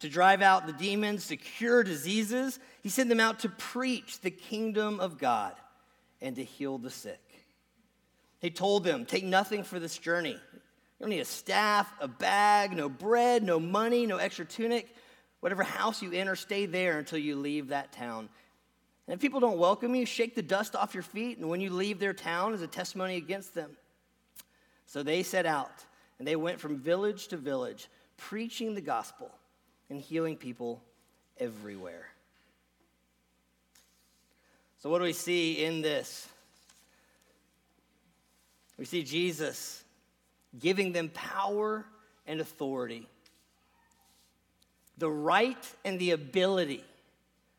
To 0.00 0.08
drive 0.08 0.42
out 0.42 0.66
the 0.66 0.72
demons, 0.72 1.26
to 1.28 1.36
cure 1.36 1.82
diseases. 1.82 2.58
He 2.82 2.88
sent 2.88 3.08
them 3.08 3.20
out 3.20 3.40
to 3.40 3.48
preach 3.48 4.20
the 4.20 4.30
kingdom 4.30 5.00
of 5.00 5.18
God 5.18 5.54
and 6.20 6.36
to 6.36 6.44
heal 6.44 6.78
the 6.78 6.90
sick. 6.90 7.20
He 8.40 8.50
told 8.50 8.84
them, 8.84 9.04
Take 9.04 9.24
nothing 9.24 9.64
for 9.64 9.80
this 9.80 9.98
journey. 9.98 10.38
You 10.98 11.04
don't 11.04 11.10
need 11.10 11.20
a 11.20 11.24
staff, 11.24 11.92
a 12.00 12.08
bag, 12.08 12.72
no 12.72 12.88
bread, 12.88 13.42
no 13.42 13.60
money, 13.60 14.06
no 14.06 14.18
extra 14.18 14.44
tunic. 14.44 14.94
Whatever 15.40 15.62
house 15.62 16.02
you 16.02 16.12
enter, 16.12 16.34
stay 16.34 16.66
there 16.66 16.98
until 16.98 17.18
you 17.18 17.36
leave 17.36 17.68
that 17.68 17.92
town. 17.92 18.28
And 19.08 19.14
if 19.14 19.20
people 19.20 19.40
don't 19.40 19.56
welcome 19.56 19.94
you, 19.94 20.04
shake 20.04 20.34
the 20.34 20.42
dust 20.42 20.76
off 20.76 20.92
your 20.92 21.02
feet, 21.02 21.38
and 21.38 21.48
when 21.48 21.62
you 21.62 21.70
leave 21.70 21.98
their 21.98 22.12
town 22.12 22.52
as 22.52 22.60
a 22.60 22.66
testimony 22.66 23.16
against 23.16 23.54
them. 23.54 23.70
So 24.84 25.02
they 25.02 25.22
set 25.22 25.46
out, 25.46 25.72
and 26.18 26.28
they 26.28 26.36
went 26.36 26.60
from 26.60 26.76
village 26.76 27.28
to 27.28 27.38
village, 27.38 27.88
preaching 28.18 28.74
the 28.74 28.82
gospel 28.82 29.30
and 29.88 29.98
healing 29.98 30.36
people 30.36 30.82
everywhere. 31.38 32.08
So, 34.82 34.90
what 34.90 34.98
do 34.98 35.04
we 35.04 35.14
see 35.14 35.64
in 35.64 35.80
this? 35.80 36.28
We 38.76 38.84
see 38.84 39.02
Jesus 39.02 39.82
giving 40.58 40.92
them 40.92 41.08
power 41.14 41.86
and 42.26 42.42
authority, 42.42 43.08
the 44.98 45.10
right 45.10 45.74
and 45.86 45.98
the 45.98 46.10
ability 46.10 46.84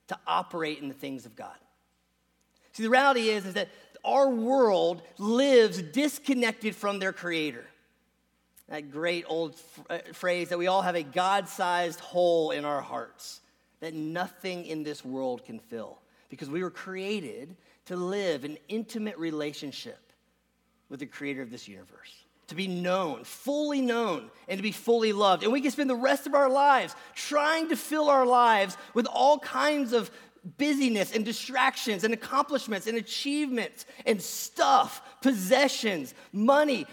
to 0.10 0.18
operate 0.28 0.80
in 0.80 0.88
the 0.88 0.94
things 0.94 1.26
of 1.26 1.36
God. 1.36 1.56
See, 2.74 2.84
the 2.84 2.90
reality 2.90 3.30
is, 3.30 3.46
is 3.46 3.54
that 3.56 3.70
our 4.04 4.30
world 4.30 5.02
lives 5.18 5.82
disconnected 5.82 6.76
from 6.76 7.00
their 7.00 7.14
creator. 7.14 7.66
That 8.68 8.92
great 8.92 9.26
old 9.28 9.56
uh, 9.90 10.00
phrase 10.14 10.50
that 10.50 10.60
we 10.60 10.68
all 10.68 10.82
have 10.82 10.96
a 10.96 11.04
God 11.04 11.48
sized 11.48 12.00
hole 12.00 12.52
in 12.52 12.66
our 12.66 12.82
hearts 12.82 13.42
that 13.80 13.94
nothing 13.94 14.66
in 14.66 14.84
this 14.84 15.04
world 15.04 15.44
can 15.46 15.60
fill 15.60 16.00
because 16.30 16.50
we 16.50 16.62
were 16.62 16.70
created 16.70 17.56
to 17.86 17.96
live 17.96 18.44
an 18.44 18.58
intimate 18.68 19.18
relationship 19.18 20.14
with 20.90 21.00
the 21.00 21.06
creator 21.06 21.42
of 21.42 21.50
this 21.50 21.68
universe 21.68 22.24
to 22.50 22.56
be 22.56 22.68
known, 22.68 23.24
fully 23.24 23.82
known, 23.82 24.30
and 24.48 24.58
to 24.58 24.64
be 24.64 24.72
fully 24.72 25.14
loved. 25.14 25.44
And 25.44 25.52
we 25.52 25.62
can 25.62 25.72
spend 25.72 25.90
the 25.90 25.96
rest 25.96 26.28
of 26.28 26.36
our 26.36 26.50
lives 26.50 26.96
trying 27.16 27.70
to 27.70 27.76
fill 27.76 28.10
our 28.10 28.26
lives 28.26 28.78
with 28.94 29.08
all 29.08 29.40
kinds 29.40 29.94
of 29.94 30.12
busyness 30.58 31.14
and 31.14 31.26
distractions 31.26 32.04
and 32.04 32.14
accomplishments 32.14 32.88
and 32.88 32.98
achievements 32.98 33.86
and 34.06 34.22
stuff, 34.22 35.02
possessions, 35.22 36.14
money, 36.32 36.86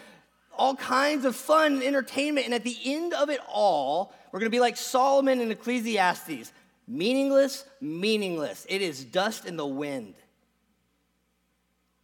all 0.56 0.74
kinds 0.74 1.24
of 1.24 1.36
fun 1.36 1.74
and 1.74 1.82
entertainment. 1.82 2.46
And 2.46 2.54
at 2.54 2.64
the 2.64 2.76
end 2.84 3.12
of 3.14 3.30
it 3.30 3.40
all, 3.48 4.14
we're 4.32 4.40
going 4.40 4.50
to 4.50 4.56
be 4.56 4.60
like 4.60 4.76
Solomon 4.76 5.40
in 5.40 5.50
Ecclesiastes 5.50 6.52
meaningless, 6.88 7.64
meaningless. 7.80 8.66
It 8.68 8.82
is 8.82 9.04
dust 9.04 9.44
in 9.44 9.56
the 9.56 9.66
wind 9.66 10.14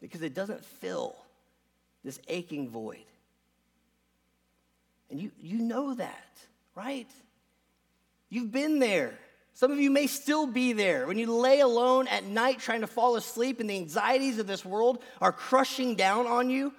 because 0.01 0.23
it 0.23 0.35
doesn't 0.35 0.65
fill 0.65 1.17
this 2.05 2.19
aching 2.29 2.69
void. 2.69 3.05
And 5.13 5.21
you, 5.21 5.31
you 5.43 5.59
know 5.59 5.95
that, 5.95 6.39
right? 6.75 7.07
You've 8.31 8.51
been 8.51 8.79
there. 8.79 9.13
Some 9.53 9.71
of 9.71 9.79
you 9.79 9.91
may 9.91 10.07
still 10.07 10.47
be 10.47 10.73
there. 10.73 11.07
When 11.07 11.19
you 11.19 11.31
lay 11.31 11.61
alone 11.61 12.09
at 12.09 12.25
night 12.25 12.59
trying 12.59 12.81
to 12.81 12.87
fall 12.87 13.17
asleep 13.17 13.61
and 13.61 13.69
the 13.69 13.77
anxieties 13.77 14.39
of 14.39 14.47
this 14.47 14.65
world 14.65 15.03
are 15.21 15.31
crushing 15.31 15.97
down 15.97 16.27
on 16.27 16.49
you, 16.49 16.73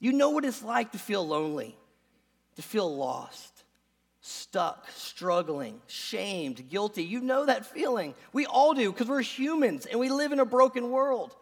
you 0.00 0.12
know 0.12 0.30
what 0.30 0.46
it's 0.46 0.62
like 0.62 0.92
to 0.92 0.98
feel 0.98 1.26
lonely, 1.26 1.76
to 2.56 2.62
feel 2.62 2.96
lost, 2.96 3.64
stuck, 4.22 4.88
struggling, 4.96 5.78
shamed, 5.86 6.70
guilty. 6.70 7.04
You 7.04 7.20
know 7.20 7.44
that 7.44 7.66
feeling. 7.66 8.14
We 8.32 8.46
all 8.46 8.72
do 8.72 8.90
because 8.90 9.08
we're 9.08 9.20
humans 9.20 9.84
and 9.84 10.00
we 10.00 10.08
live 10.08 10.32
in 10.32 10.40
a 10.40 10.46
broken 10.46 10.90
world. 10.90 11.36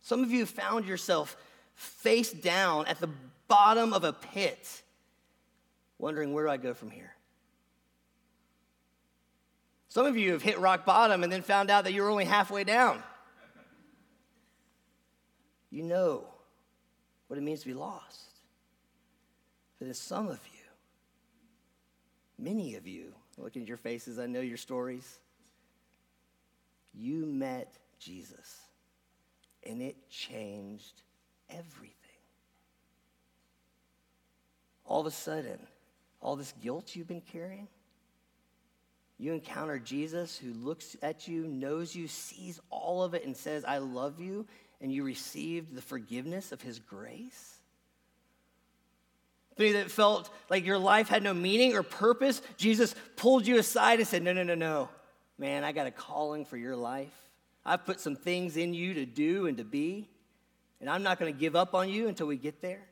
Some 0.00 0.22
of 0.22 0.30
you 0.30 0.46
found 0.46 0.86
yourself 0.86 1.36
face 1.74 2.30
down 2.30 2.86
at 2.86 3.00
the 3.00 3.10
bottom 3.48 3.92
of 3.92 4.04
a 4.04 4.12
pit 4.12 4.82
wondering 5.98 6.32
where 6.32 6.44
do 6.44 6.50
I 6.50 6.56
go 6.56 6.74
from 6.74 6.90
here? 6.90 7.14
Some 9.88 10.06
of 10.06 10.16
you 10.16 10.32
have 10.32 10.42
hit 10.42 10.58
rock 10.58 10.84
bottom 10.84 11.22
and 11.22 11.32
then 11.32 11.42
found 11.42 11.70
out 11.70 11.84
that 11.84 11.92
you're 11.92 12.10
only 12.10 12.24
halfway 12.24 12.62
down. 12.64 13.02
You 15.70 15.82
know 15.82 16.24
what 17.26 17.38
it 17.38 17.42
means 17.42 17.60
to 17.60 17.66
be 17.66 17.74
lost. 17.74 18.20
But 19.78 19.86
there's 19.86 19.98
some 19.98 20.28
of 20.28 20.40
you, 20.52 20.60
many 22.38 22.74
of 22.74 22.86
you, 22.86 23.14
looking 23.36 23.62
at 23.62 23.68
your 23.68 23.76
faces, 23.76 24.18
I 24.18 24.26
know 24.26 24.40
your 24.40 24.56
stories. 24.56 25.18
You 26.94 27.26
met 27.26 27.72
Jesus. 27.98 28.60
and 29.68 29.82
it 29.82 29.96
changed 30.08 31.02
everything. 31.50 31.94
All 34.84 35.00
of 35.00 35.06
a 35.06 35.10
sudden, 35.10 35.58
all 36.20 36.36
this 36.36 36.52
guilt 36.60 36.94
you've 36.94 37.08
been 37.08 37.20
carrying, 37.20 37.68
you 39.18 39.32
encounter 39.32 39.78
Jesus 39.78 40.38
who 40.38 40.52
looks 40.52 40.96
at 41.02 41.26
you, 41.26 41.46
knows 41.46 41.94
you, 41.94 42.06
sees 42.06 42.60
all 42.70 43.02
of 43.02 43.14
it, 43.14 43.24
and 43.26 43.36
says, 43.36 43.64
I 43.64 43.78
love 43.78 44.20
you, 44.20 44.46
and 44.80 44.92
you 44.92 45.02
received 45.02 45.74
the 45.74 45.82
forgiveness 45.82 46.52
of 46.52 46.62
his 46.62 46.78
grace. 46.78 47.56
Thing 49.56 49.72
that 49.72 49.90
felt 49.90 50.30
like 50.48 50.64
your 50.64 50.78
life 50.78 51.08
had 51.08 51.24
no 51.24 51.34
meaning 51.34 51.74
or 51.74 51.82
purpose, 51.82 52.40
Jesus 52.56 52.94
pulled 53.16 53.44
you 53.44 53.58
aside 53.58 53.98
and 53.98 54.06
said, 54.06 54.22
No, 54.22 54.32
no, 54.32 54.44
no, 54.44 54.54
no. 54.54 54.88
Man, 55.36 55.64
I 55.64 55.72
got 55.72 55.88
a 55.88 55.90
calling 55.90 56.44
for 56.44 56.56
your 56.56 56.76
life. 56.76 57.12
I've 57.66 57.84
put 57.84 58.00
some 58.00 58.14
things 58.14 58.56
in 58.56 58.72
you 58.72 58.94
to 58.94 59.04
do 59.04 59.48
and 59.48 59.58
to 59.58 59.64
be, 59.64 60.08
and 60.80 60.88
I'm 60.88 61.02
not 61.02 61.18
going 61.18 61.32
to 61.32 61.38
give 61.38 61.56
up 61.56 61.74
on 61.74 61.88
you 61.88 62.06
until 62.06 62.28
we 62.28 62.36
get 62.36 62.62
there. 62.62 62.86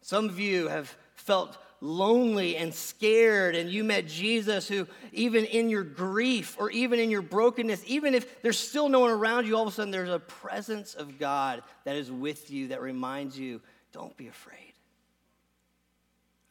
Some 0.00 0.28
of 0.28 0.40
you 0.40 0.66
have 0.66 0.94
felt 1.18 1.58
lonely 1.80 2.56
and 2.56 2.74
scared, 2.74 3.54
and 3.54 3.70
you 3.70 3.84
met 3.84 4.06
Jesus, 4.06 4.66
who, 4.66 4.86
even 5.12 5.44
in 5.44 5.68
your 5.68 5.84
grief 5.84 6.56
or 6.58 6.70
even 6.70 6.98
in 6.98 7.10
your 7.10 7.22
brokenness, 7.22 7.82
even 7.86 8.14
if 8.14 8.42
there's 8.42 8.58
still 8.58 8.88
no 8.88 9.00
one 9.00 9.10
around 9.10 9.46
you, 9.46 9.56
all 9.56 9.62
of 9.62 9.68
a 9.68 9.72
sudden 9.72 9.90
there's 9.90 10.10
a 10.10 10.18
presence 10.18 10.94
of 10.94 11.18
God 11.18 11.62
that 11.84 11.96
is 11.96 12.10
with 12.10 12.50
you 12.50 12.68
that 12.68 12.80
reminds 12.80 13.38
you 13.38 13.60
don't 13.92 14.16
be 14.16 14.26
afraid. 14.26 14.72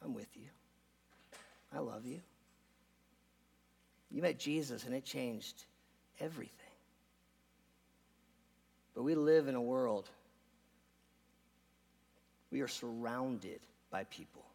I'm 0.02 0.14
with 0.14 0.28
you. 0.34 0.48
I 1.74 1.80
love 1.80 2.06
you. 2.06 2.20
You 4.10 4.22
met 4.22 4.38
Jesus, 4.38 4.84
and 4.84 4.94
it 4.94 5.04
changed 5.04 5.64
everything. 6.20 6.54
But 8.94 9.02
we 9.02 9.14
live 9.14 9.48
in 9.48 9.54
a 9.54 9.60
world, 9.60 10.08
we 12.50 12.62
are 12.62 12.68
surrounded 12.68 13.60
by 13.90 14.04
people 14.04 14.47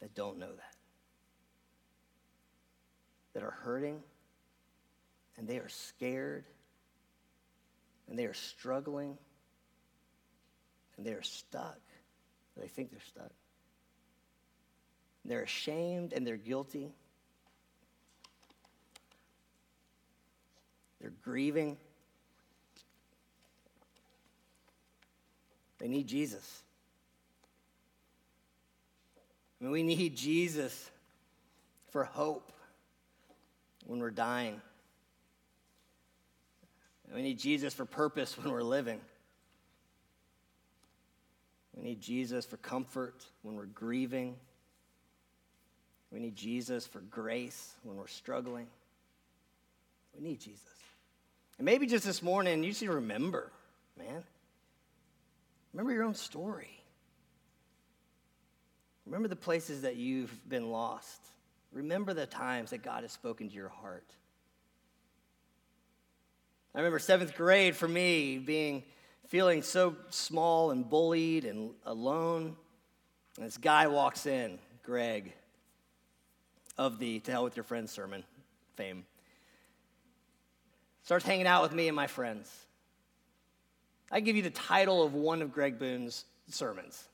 that 0.00 0.14
don't 0.14 0.38
know 0.38 0.52
that, 0.52 0.74
that 3.34 3.42
are 3.42 3.50
hurting, 3.62 4.02
and 5.36 5.48
they 5.48 5.58
are 5.58 5.68
scared, 5.68 6.44
and 8.08 8.18
they 8.18 8.26
are 8.26 8.34
struggling, 8.34 9.16
and 10.96 11.06
they 11.06 11.12
are 11.12 11.22
stuck. 11.22 11.80
They 12.56 12.68
think 12.68 12.90
they're 12.90 13.00
stuck. 13.00 13.32
They're 15.24 15.42
ashamed 15.42 16.12
and 16.12 16.26
they're 16.26 16.36
guilty. 16.36 16.92
They're 21.00 21.12
grieving. 21.22 21.76
They 25.78 25.88
need 25.88 26.06
Jesus. 26.06 26.62
I 29.60 29.64
mean, 29.64 29.72
we 29.72 29.82
need 29.82 30.16
Jesus 30.16 30.90
for 31.90 32.04
hope 32.04 32.52
when 33.86 34.00
we're 34.00 34.10
dying. 34.10 34.60
We 37.14 37.22
need 37.22 37.38
Jesus 37.38 37.72
for 37.72 37.84
purpose 37.84 38.36
when 38.36 38.52
we're 38.52 38.62
living. 38.62 39.00
We 41.74 41.82
need 41.82 42.00
Jesus 42.00 42.44
for 42.44 42.56
comfort 42.56 43.24
when 43.42 43.54
we're 43.54 43.66
grieving. 43.66 44.36
We 46.10 46.20
need 46.20 46.36
Jesus 46.36 46.86
for 46.86 47.00
grace 47.00 47.74
when 47.82 47.96
we're 47.96 48.06
struggling. 48.06 48.66
We 50.14 50.28
need 50.28 50.40
Jesus. 50.40 50.62
And 51.58 51.64
maybe 51.64 51.86
just 51.86 52.04
this 52.04 52.22
morning, 52.22 52.62
you 52.64 52.72
should 52.72 52.88
remember, 52.88 53.50
man. 53.98 54.24
Remember 55.72 55.92
your 55.92 56.04
own 56.04 56.14
story. 56.14 56.75
Remember 59.06 59.28
the 59.28 59.36
places 59.36 59.82
that 59.82 59.96
you've 59.96 60.36
been 60.48 60.70
lost. 60.70 61.20
Remember 61.72 62.12
the 62.12 62.26
times 62.26 62.70
that 62.70 62.82
God 62.82 63.02
has 63.02 63.12
spoken 63.12 63.48
to 63.48 63.54
your 63.54 63.68
heart. 63.68 64.10
I 66.74 66.78
remember 66.78 66.98
seventh 66.98 67.34
grade 67.34 67.74
for 67.76 67.88
me 67.88 68.38
being 68.38 68.82
feeling 69.28 69.62
so 69.62 69.96
small 70.10 70.72
and 70.72 70.88
bullied 70.88 71.44
and 71.44 71.70
alone. 71.84 72.56
And 73.36 73.46
this 73.46 73.56
guy 73.56 73.86
walks 73.86 74.26
in, 74.26 74.58
Greg, 74.82 75.32
of 76.76 76.98
the 76.98 77.20
To 77.20 77.32
Hell 77.32 77.44
with 77.44 77.56
Your 77.56 77.64
Friends 77.64 77.90
sermon 77.90 78.24
fame. 78.76 79.06
Starts 81.02 81.24
hanging 81.24 81.46
out 81.46 81.62
with 81.62 81.72
me 81.72 81.88
and 81.88 81.96
my 81.96 82.06
friends. 82.06 82.52
I 84.10 84.20
give 84.20 84.36
you 84.36 84.42
the 84.42 84.50
title 84.50 85.02
of 85.02 85.14
one 85.14 85.42
of 85.42 85.52
Greg 85.52 85.78
Boone's 85.78 86.24
sermons. 86.48 87.08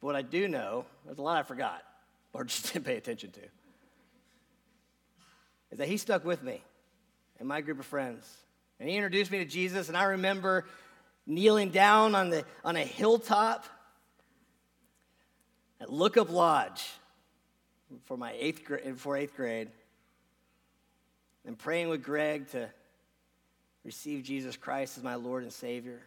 But 0.00 0.06
what 0.06 0.16
I 0.16 0.22
do 0.22 0.48
know, 0.48 0.84
there's 1.04 1.18
a 1.18 1.22
lot 1.22 1.38
I 1.38 1.42
forgot 1.42 1.82
or 2.32 2.44
just 2.44 2.72
didn't 2.72 2.84
pay 2.84 2.96
attention 2.96 3.30
to, 3.32 3.40
is 5.70 5.78
that 5.78 5.88
he 5.88 5.96
stuck 5.96 6.24
with 6.24 6.42
me 6.42 6.62
and 7.38 7.48
my 7.48 7.60
group 7.60 7.78
of 7.78 7.86
friends. 7.86 8.30
And 8.80 8.88
he 8.88 8.96
introduced 8.96 9.30
me 9.30 9.38
to 9.38 9.44
Jesus, 9.44 9.88
and 9.88 9.96
I 9.96 10.04
remember 10.04 10.64
kneeling 11.26 11.70
down 11.70 12.14
on, 12.14 12.30
the, 12.30 12.44
on 12.64 12.76
a 12.76 12.84
hilltop 12.84 13.66
at 15.80 15.92
Lookup 15.92 16.30
Lodge 16.30 16.84
for 18.04 18.16
my 18.16 18.34
eighth 18.38 18.64
grade, 18.64 18.98
for 18.98 19.16
eighth 19.16 19.36
grade, 19.36 19.68
and 21.46 21.58
praying 21.58 21.88
with 21.88 22.02
Greg 22.02 22.48
to 22.50 22.68
receive 23.84 24.22
Jesus 24.22 24.56
Christ 24.56 24.98
as 24.98 25.04
my 25.04 25.14
Lord 25.14 25.42
and 25.42 25.52
Savior, 25.52 26.00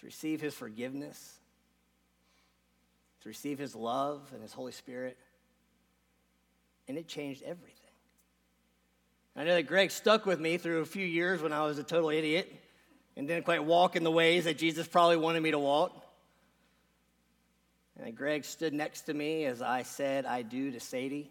to 0.00 0.06
receive 0.06 0.40
His 0.40 0.54
forgiveness, 0.54 1.37
to 3.22 3.28
receive 3.28 3.58
His 3.58 3.74
love 3.74 4.30
and 4.32 4.42
His 4.42 4.52
Holy 4.52 4.72
Spirit. 4.72 5.16
And 6.86 6.96
it 6.96 7.08
changed 7.08 7.42
everything. 7.42 7.74
I 9.36 9.44
know 9.44 9.54
that 9.54 9.68
Greg 9.68 9.90
stuck 9.90 10.26
with 10.26 10.40
me 10.40 10.58
through 10.58 10.80
a 10.80 10.86
few 10.86 11.06
years 11.06 11.40
when 11.40 11.52
I 11.52 11.64
was 11.64 11.78
a 11.78 11.84
total 11.84 12.10
idiot 12.10 12.52
and 13.16 13.28
didn't 13.28 13.44
quite 13.44 13.64
walk 13.64 13.94
in 13.94 14.02
the 14.02 14.10
ways 14.10 14.44
that 14.44 14.58
Jesus 14.58 14.86
probably 14.86 15.16
wanted 15.16 15.42
me 15.42 15.50
to 15.52 15.58
walk. 15.58 16.04
And 18.02 18.16
Greg 18.16 18.44
stood 18.44 18.72
next 18.72 19.02
to 19.02 19.14
me 19.14 19.44
as 19.44 19.60
I 19.60 19.82
said, 19.82 20.24
I 20.24 20.42
do 20.42 20.70
to 20.70 20.80
Sadie. 20.80 21.30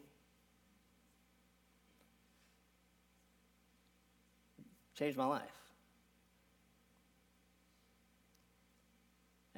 Changed 4.96 5.18
my 5.18 5.26
life. 5.26 5.57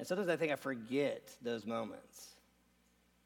And 0.00 0.06
sometimes 0.06 0.30
I 0.30 0.36
think 0.36 0.50
I 0.50 0.56
forget 0.56 1.28
those 1.42 1.66
moments 1.66 2.28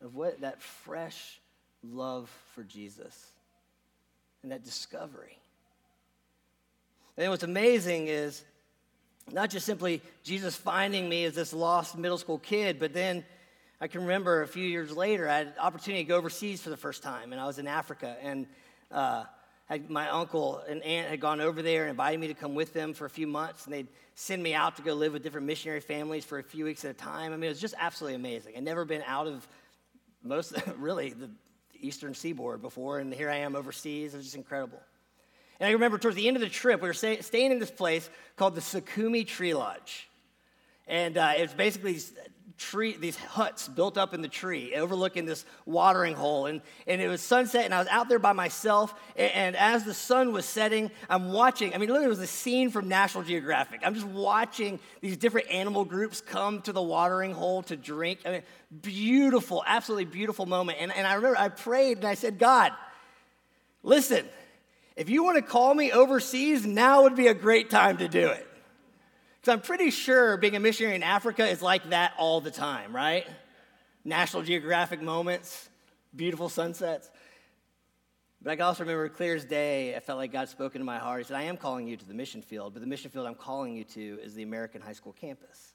of 0.03 0.17
what 0.17 0.41
that 0.41 0.61
fresh 0.61 1.39
love 1.85 2.29
for 2.53 2.65
Jesus 2.65 3.29
and 4.43 4.51
that 4.51 4.65
discovery. 4.65 5.39
And 7.17 7.31
what's 7.31 7.45
amazing 7.45 8.09
is 8.09 8.43
not 9.31 9.51
just 9.51 9.67
simply 9.67 10.03
Jesus 10.25 10.57
finding 10.57 11.09
me 11.09 11.25
as 11.27 11.37
this 11.37 11.53
lost 11.53 11.97
middle 11.97 12.19
school 12.19 12.41
kid, 12.41 12.81
but 12.81 12.93
then 12.93 13.25
I 13.81 13.87
can 13.87 14.01
remember 14.01 14.43
a 14.43 14.49
few 14.49 14.67
years 14.67 14.91
later, 14.91 15.29
I 15.29 15.37
had 15.39 15.47
an 15.47 15.53
opportunity 15.61 16.03
to 16.03 16.09
go 16.09 16.17
overseas 16.17 16.61
for 16.61 16.71
the 16.71 16.77
first 16.77 17.05
time, 17.05 17.31
and 17.31 17.41
I 17.41 17.47
was 17.47 17.61
in 17.61 17.69
Africa, 17.69 18.17
and 18.21 18.49
uh, 18.91 19.27
had, 19.67 19.89
my 19.91 20.09
uncle 20.11 20.63
and 20.69 20.83
aunt 20.83 21.09
had 21.09 21.21
gone 21.21 21.41
over 21.41 21.63
there 21.63 21.83
and 21.83 21.91
invited 21.91 22.21
me 22.21 22.29
to 22.29 22.35
come 22.35 22.55
with 22.55 22.73
them 22.73 22.93
for 22.93 23.07
a 23.07 23.11
few 23.11 23.27
months, 23.27 23.65
and 23.65 23.75
they'd 23.75 23.89
send 24.15 24.43
me 24.43 24.55
out 24.55 24.77
to 24.77 24.83
go 24.83 24.95
live 24.95 25.13
with 25.13 25.23
different 25.23 25.47
missionary 25.47 25.81
families 25.81 26.25
for 26.25 26.39
a 26.39 26.43
few 26.43 26.65
weeks 26.65 26.85
at 26.85 26.91
a 26.91 26.95
time. 26.95 27.33
I 27.33 27.37
mean, 27.37 27.45
it 27.45 27.49
was 27.49 27.61
just 27.61 27.75
absolutely 27.79 28.17
amazing. 28.17 28.55
I'd 28.57 28.63
never 28.63 28.85
been 28.85 29.03
out 29.07 29.27
of 29.27 29.47
most, 30.23 30.55
really, 30.79 31.11
the 31.11 31.31
eastern 31.81 32.15
seaboard 32.15 32.63
before, 32.63 32.99
and 32.99 33.13
here 33.13 33.31
I 33.31 33.37
am 33.37 33.57
overseas. 33.57 34.15
It 34.15 34.19
was 34.19 34.27
just 34.27 34.37
incredible. 34.37 34.81
And 35.61 35.69
I 35.69 35.73
remember 35.73 35.99
towards 35.99 36.17
the 36.17 36.27
end 36.27 36.37
of 36.37 36.43
the 36.43 36.49
trip, 36.49 36.83
we 36.83 36.89
were 36.89 36.95
stay, 36.95 37.21
staying 37.21 37.53
in 37.53 37.59
this 37.59 37.71
place 37.71 38.11
called 38.37 38.55
the 38.55 38.61
Sakumi 38.61 39.27
Tree 39.27 39.55
Lodge. 39.55 40.09
And 40.87 41.17
uh, 41.17 41.33
it's 41.37 41.55
basically 41.55 41.99
tree, 42.57 42.97
these 42.97 43.17
huts 43.17 43.69
built 43.69 43.99
up 43.99 44.15
in 44.15 44.23
the 44.23 44.29
tree, 44.29 44.75
overlooking 44.75 45.27
this 45.27 45.45
watering 45.67 46.15
hole. 46.15 46.47
And, 46.47 46.61
and 46.87 47.01
it 47.01 47.09
was 47.09 47.21
sunset, 47.21 47.65
and 47.65 47.75
I 47.75 47.79
was 47.79 47.89
out 47.89 48.09
there 48.09 48.19
by 48.19 48.33
myself. 48.33 48.95
And, 49.17 49.33
and 49.33 49.57
as 49.57 49.85
the 49.85 49.95
sun 49.95 50.33
was 50.33 50.45
setting, 50.45 50.91
I'm 51.11 51.33
watching. 51.33 51.75
I 51.75 51.79
mean, 51.79 51.89
literally, 51.89 52.07
it 52.07 52.11
was 52.11 52.21
a 52.21 52.27
scene 52.27 52.71
from 52.71 52.89
National 52.89 53.25
Geographic. 53.25 53.81
I'm 53.85 53.95
just 53.95 54.07
watching 54.07 54.79
these 55.01 55.17
different 55.17 55.51
animal 55.51 55.85
groups 55.85 56.21
come 56.21 56.63
to 56.63 56.73
the 56.73 56.83
watering 56.83 57.33
hole 57.33 57.63
to 57.65 57.77
drink. 57.77 58.21
I 58.25 58.31
mean, 58.31 58.43
beautiful, 58.83 59.63
absolutely 59.67 60.07
beautiful 60.07 60.47
moment. 60.47 60.79
And, 60.81 60.95
and 60.95 61.07
I 61.07 61.15
remember 61.15 61.39
I 61.39 61.49
prayed 61.49 61.99
and 61.99 62.07
I 62.07 62.15
said, 62.15 62.39
God, 62.39 62.73
listen, 63.83 64.25
if 64.97 65.11
you 65.11 65.25
want 65.25 65.37
to 65.37 65.43
call 65.43 65.75
me 65.75 65.91
overseas, 65.91 66.65
now 66.65 67.03
would 67.03 67.17
be 67.17 67.27
a 67.27 67.35
great 67.35 67.71
time 67.71 67.97
to 67.99 68.09
do 68.09 68.29
it. 68.29 68.47
Because 69.45 69.59
I'm 69.59 69.61
pretty 69.61 69.91
sure 69.91 70.39
being 70.39 70.57
a 70.57 70.61
missionary 70.61 70.97
in 70.97 71.03
Africa 71.03 71.47
is 71.47 71.61
like 71.61 71.91
that 71.91 72.15
all 72.17 72.41
the 72.41 72.51
time, 72.51 72.97
right? 72.97 73.27
National 74.03 74.43
Geographic 74.43 75.03
moments, 75.03 75.69
beautiful 76.17 76.49
sunsets. 76.49 77.11
But 78.41 78.53
I 78.53 78.57
can 78.57 78.65
also 78.65 78.85
remember 78.85 79.07
clear 79.11 79.37
as 79.37 79.45
day, 79.45 79.95
I 79.95 80.01
felt 80.01 80.17
like 80.17 80.33
God 80.33 80.49
spoke 80.49 80.75
into 80.77 80.87
my 80.87 80.97
heart. 80.97 81.21
He 81.21 81.25
said, 81.25 81.37
I 81.37 81.43
am 81.43 81.59
calling 81.59 81.87
you 81.87 81.95
to 81.95 82.07
the 82.07 82.15
mission 82.15 82.41
field, 82.41 82.73
but 82.73 82.81
the 82.81 82.87
mission 82.87 83.11
field 83.11 83.27
I'm 83.27 83.35
calling 83.35 83.77
you 83.77 83.85
to 83.85 84.19
is 84.23 84.33
the 84.33 84.45
American 84.45 84.81
high 84.81 84.95
school 84.95 85.13
campus. 85.13 85.75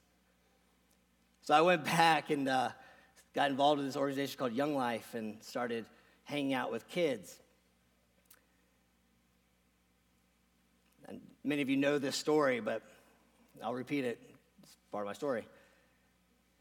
So 1.43 1.53
I 1.53 1.61
went 1.61 1.83
back 1.85 2.31
and 2.31 2.49
uh, 2.49 2.69
got 3.35 3.51
involved 3.51 3.79
in 3.81 3.85
this 3.85 3.95
organization 3.97 4.39
called 4.39 4.53
Young 4.53 4.73
Life 4.73 5.13
and 5.13 5.37
started 5.43 5.85
hanging 6.23 6.55
out 6.55 6.71
with 6.71 6.87
kids. 6.87 7.39
And 11.07 11.21
many 11.43 11.61
of 11.61 11.69
you 11.69 11.77
know 11.77 11.99
this 11.99 12.15
story, 12.15 12.61
but 12.61 12.81
I'll 13.63 13.73
repeat 13.73 14.05
it. 14.05 14.19
It's 14.63 14.77
part 14.91 15.03
of 15.03 15.07
my 15.07 15.13
story. 15.13 15.45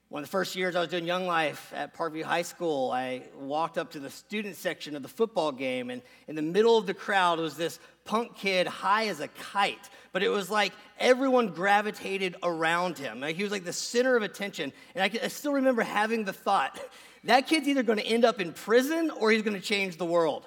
One 0.09 0.23
of 0.23 0.29
the 0.29 0.31
first 0.31 0.57
years 0.57 0.75
I 0.75 0.81
was 0.81 0.89
doing 0.89 1.05
Young 1.05 1.27
Life 1.27 1.71
at 1.75 1.95
Parkview 1.95 2.23
High 2.23 2.43
School, 2.43 2.91
I 2.91 3.25
walked 3.39 3.77
up 3.77 3.91
to 3.93 4.01
the 4.01 4.09
student 4.09 4.57
section 4.57 4.97
of 4.97 5.03
the 5.03 5.09
football 5.09 5.53
game, 5.53 5.91
and 5.91 6.01
in 6.29 6.35
the 6.35 6.43
middle 6.43 6.79
of 6.79 6.87
the 6.87 6.95
crowd 6.95 7.39
was 7.39 7.57
this 7.57 7.79
punk 8.07 8.35
kid 8.35 8.67
high 8.67 9.09
as 9.09 9.21
a 9.21 9.29
kite. 9.29 9.91
But 10.13 10.23
it 10.23 10.31
was 10.31 10.51
like 10.51 10.73
everyone 10.99 11.49
gravitated 11.49 12.37
around 12.43 12.97
him. 12.97 13.23
He 13.23 13.43
was 13.43 13.53
like 13.53 13.65
the 13.65 13.73
center 13.73 14.17
of 14.17 14.23
attention. 14.23 14.73
And 14.95 15.05
I, 15.05 15.25
I 15.25 15.29
still 15.29 15.53
remember 15.53 15.83
having 15.83 16.25
the 16.25 16.33
thought 16.33 16.81
that 17.25 17.47
kid's 17.47 17.69
either 17.69 17.83
going 17.83 17.99
to 17.99 18.07
end 18.07 18.25
up 18.25 18.41
in 18.41 18.53
prison 18.53 19.11
or 19.11 19.31
he's 19.31 19.43
going 19.43 19.57
to 19.57 19.63
change 19.63 19.97
the 19.97 20.07
world. 20.07 20.47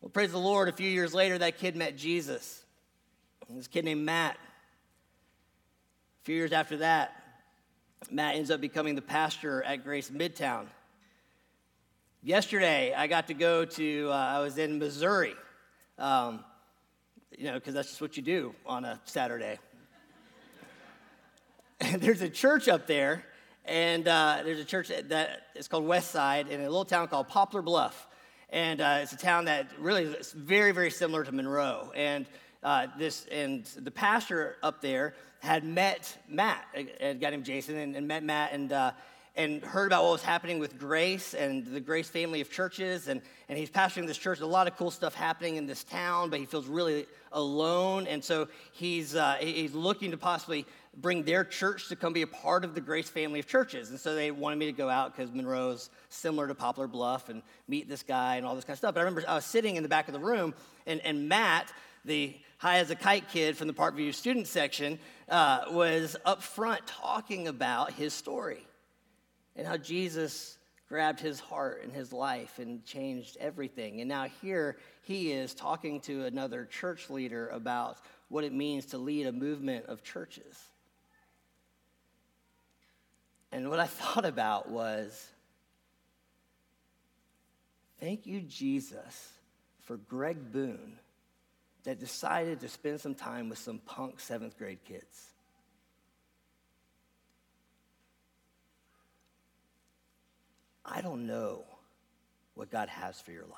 Well, 0.00 0.10
praise 0.10 0.32
the 0.32 0.38
Lord, 0.38 0.68
a 0.68 0.72
few 0.72 0.88
years 0.88 1.14
later, 1.14 1.38
that 1.38 1.58
kid 1.58 1.76
met 1.76 1.96
Jesus. 1.96 2.64
This 3.50 3.66
kid 3.66 3.84
named 3.84 4.04
Matt. 4.04 4.36
Few 6.28 6.36
years 6.36 6.52
after 6.52 6.76
that, 6.76 7.16
Matt 8.10 8.34
ends 8.34 8.50
up 8.50 8.60
becoming 8.60 8.94
the 8.94 9.00
pastor 9.00 9.62
at 9.62 9.82
Grace 9.82 10.10
Midtown. 10.10 10.66
Yesterday, 12.22 12.92
I 12.94 13.06
got 13.06 13.28
to 13.28 13.32
go 13.32 13.64
to, 13.64 14.10
uh, 14.10 14.14
I 14.14 14.40
was 14.40 14.58
in 14.58 14.78
Missouri, 14.78 15.32
um, 15.98 16.44
you 17.30 17.46
know, 17.46 17.54
because 17.54 17.72
that's 17.72 17.88
just 17.88 18.02
what 18.02 18.18
you 18.18 18.22
do 18.22 18.54
on 18.66 18.84
a 18.84 19.00
Saturday. 19.06 19.58
and 21.80 22.02
there's 22.02 22.20
a 22.20 22.28
church 22.28 22.68
up 22.68 22.86
there, 22.86 23.24
and 23.64 24.06
uh, 24.06 24.42
there's 24.44 24.60
a 24.60 24.66
church 24.66 24.88
that 24.88 25.46
is 25.54 25.66
called 25.66 25.86
West 25.86 26.10
Side 26.10 26.48
in 26.48 26.60
a 26.60 26.64
little 26.64 26.84
town 26.84 27.08
called 27.08 27.28
Poplar 27.28 27.62
Bluff. 27.62 28.06
And 28.50 28.82
uh, 28.82 28.98
it's 29.00 29.14
a 29.14 29.16
town 29.16 29.46
that 29.46 29.66
really 29.78 30.04
is 30.04 30.32
very, 30.32 30.72
very 30.72 30.90
similar 30.90 31.24
to 31.24 31.32
Monroe. 31.32 31.90
And 31.96 32.26
uh, 32.62 32.88
this, 32.98 33.24
and 33.32 33.64
the 33.78 33.90
pastor 33.90 34.56
up 34.62 34.82
there 34.82 35.14
had 35.40 35.64
met 35.64 36.16
Matt, 36.28 36.64
a, 37.00 37.14
guy 37.14 37.30
named 37.30 37.44
Jason, 37.44 37.76
and, 37.76 37.96
and 37.96 38.08
met 38.08 38.22
Matt 38.22 38.52
and, 38.52 38.72
uh, 38.72 38.92
and 39.36 39.62
heard 39.62 39.86
about 39.86 40.02
what 40.02 40.12
was 40.12 40.22
happening 40.22 40.58
with 40.58 40.78
Grace 40.78 41.32
and 41.32 41.64
the 41.66 41.80
Grace 41.80 42.08
family 42.08 42.40
of 42.40 42.50
churches. 42.50 43.06
And, 43.06 43.22
and 43.48 43.56
he's 43.56 43.70
pastoring 43.70 44.06
this 44.06 44.18
church. 44.18 44.38
There's 44.38 44.48
a 44.48 44.52
lot 44.52 44.66
of 44.66 44.76
cool 44.76 44.90
stuff 44.90 45.14
happening 45.14 45.56
in 45.56 45.66
this 45.66 45.84
town, 45.84 46.28
but 46.28 46.40
he 46.40 46.46
feels 46.46 46.66
really 46.66 47.06
alone. 47.32 48.06
And 48.08 48.22
so 48.22 48.48
he's, 48.72 49.14
uh, 49.14 49.36
he's 49.40 49.74
looking 49.74 50.10
to 50.10 50.16
possibly 50.16 50.66
bring 50.96 51.22
their 51.22 51.44
church 51.44 51.88
to 51.88 51.96
come 51.96 52.12
be 52.12 52.22
a 52.22 52.26
part 52.26 52.64
of 52.64 52.74
the 52.74 52.80
Grace 52.80 53.08
family 53.08 53.38
of 53.38 53.46
churches. 53.46 53.90
And 53.90 54.00
so 54.00 54.16
they 54.16 54.32
wanted 54.32 54.58
me 54.58 54.66
to 54.66 54.72
go 54.72 54.88
out 54.88 55.16
because 55.16 55.32
Monroe's 55.32 55.90
similar 56.08 56.48
to 56.48 56.54
Poplar 56.54 56.88
Bluff 56.88 57.28
and 57.28 57.42
meet 57.68 57.88
this 57.88 58.02
guy 58.02 58.36
and 58.36 58.46
all 58.46 58.56
this 58.56 58.64
kind 58.64 58.74
of 58.74 58.78
stuff. 58.78 58.94
But 58.94 59.00
I 59.00 59.04
remember 59.04 59.22
I 59.28 59.36
was 59.36 59.44
sitting 59.44 59.76
in 59.76 59.84
the 59.84 59.88
back 59.88 60.08
of 60.08 60.14
the 60.14 60.20
room, 60.20 60.54
and, 60.86 61.00
and 61.02 61.28
Matt, 61.28 61.72
the 62.04 62.36
high 62.58 62.78
as 62.78 62.90
a 62.90 62.96
kite 62.96 63.28
kid 63.28 63.56
from 63.56 63.68
the 63.68 63.72
Parkview 63.72 64.12
student 64.12 64.46
section, 64.46 64.98
uh, 65.28 65.64
was 65.70 66.16
up 66.24 66.42
front 66.42 66.86
talking 66.86 67.48
about 67.48 67.92
his 67.92 68.12
story 68.12 68.66
and 69.56 69.66
how 69.66 69.76
Jesus 69.76 70.58
grabbed 70.88 71.20
his 71.20 71.38
heart 71.38 71.82
and 71.84 71.92
his 71.92 72.12
life 72.12 72.58
and 72.58 72.84
changed 72.84 73.36
everything. 73.40 74.00
And 74.00 74.08
now 74.08 74.26
here 74.42 74.76
he 75.02 75.32
is 75.32 75.54
talking 75.54 76.00
to 76.02 76.24
another 76.24 76.64
church 76.64 77.10
leader 77.10 77.48
about 77.48 77.98
what 78.28 78.44
it 78.44 78.52
means 78.52 78.86
to 78.86 78.98
lead 78.98 79.26
a 79.26 79.32
movement 79.32 79.86
of 79.86 80.02
churches. 80.02 80.58
And 83.52 83.70
what 83.70 83.80
I 83.80 83.86
thought 83.86 84.24
about 84.24 84.70
was 84.70 85.28
thank 88.00 88.26
you, 88.26 88.40
Jesus, 88.40 89.32
for 89.80 89.96
Greg 89.96 90.52
Boone 90.52 90.98
that 91.88 91.98
decided 91.98 92.60
to 92.60 92.68
spend 92.68 93.00
some 93.00 93.14
time 93.14 93.48
with 93.48 93.56
some 93.56 93.78
punk 93.78 94.20
seventh 94.20 94.58
grade 94.58 94.78
kids. 94.86 95.32
I 100.84 101.00
don't 101.00 101.26
know 101.26 101.64
what 102.52 102.70
God 102.70 102.90
has 102.90 103.18
for 103.22 103.32
your 103.32 103.46
life. 103.46 103.54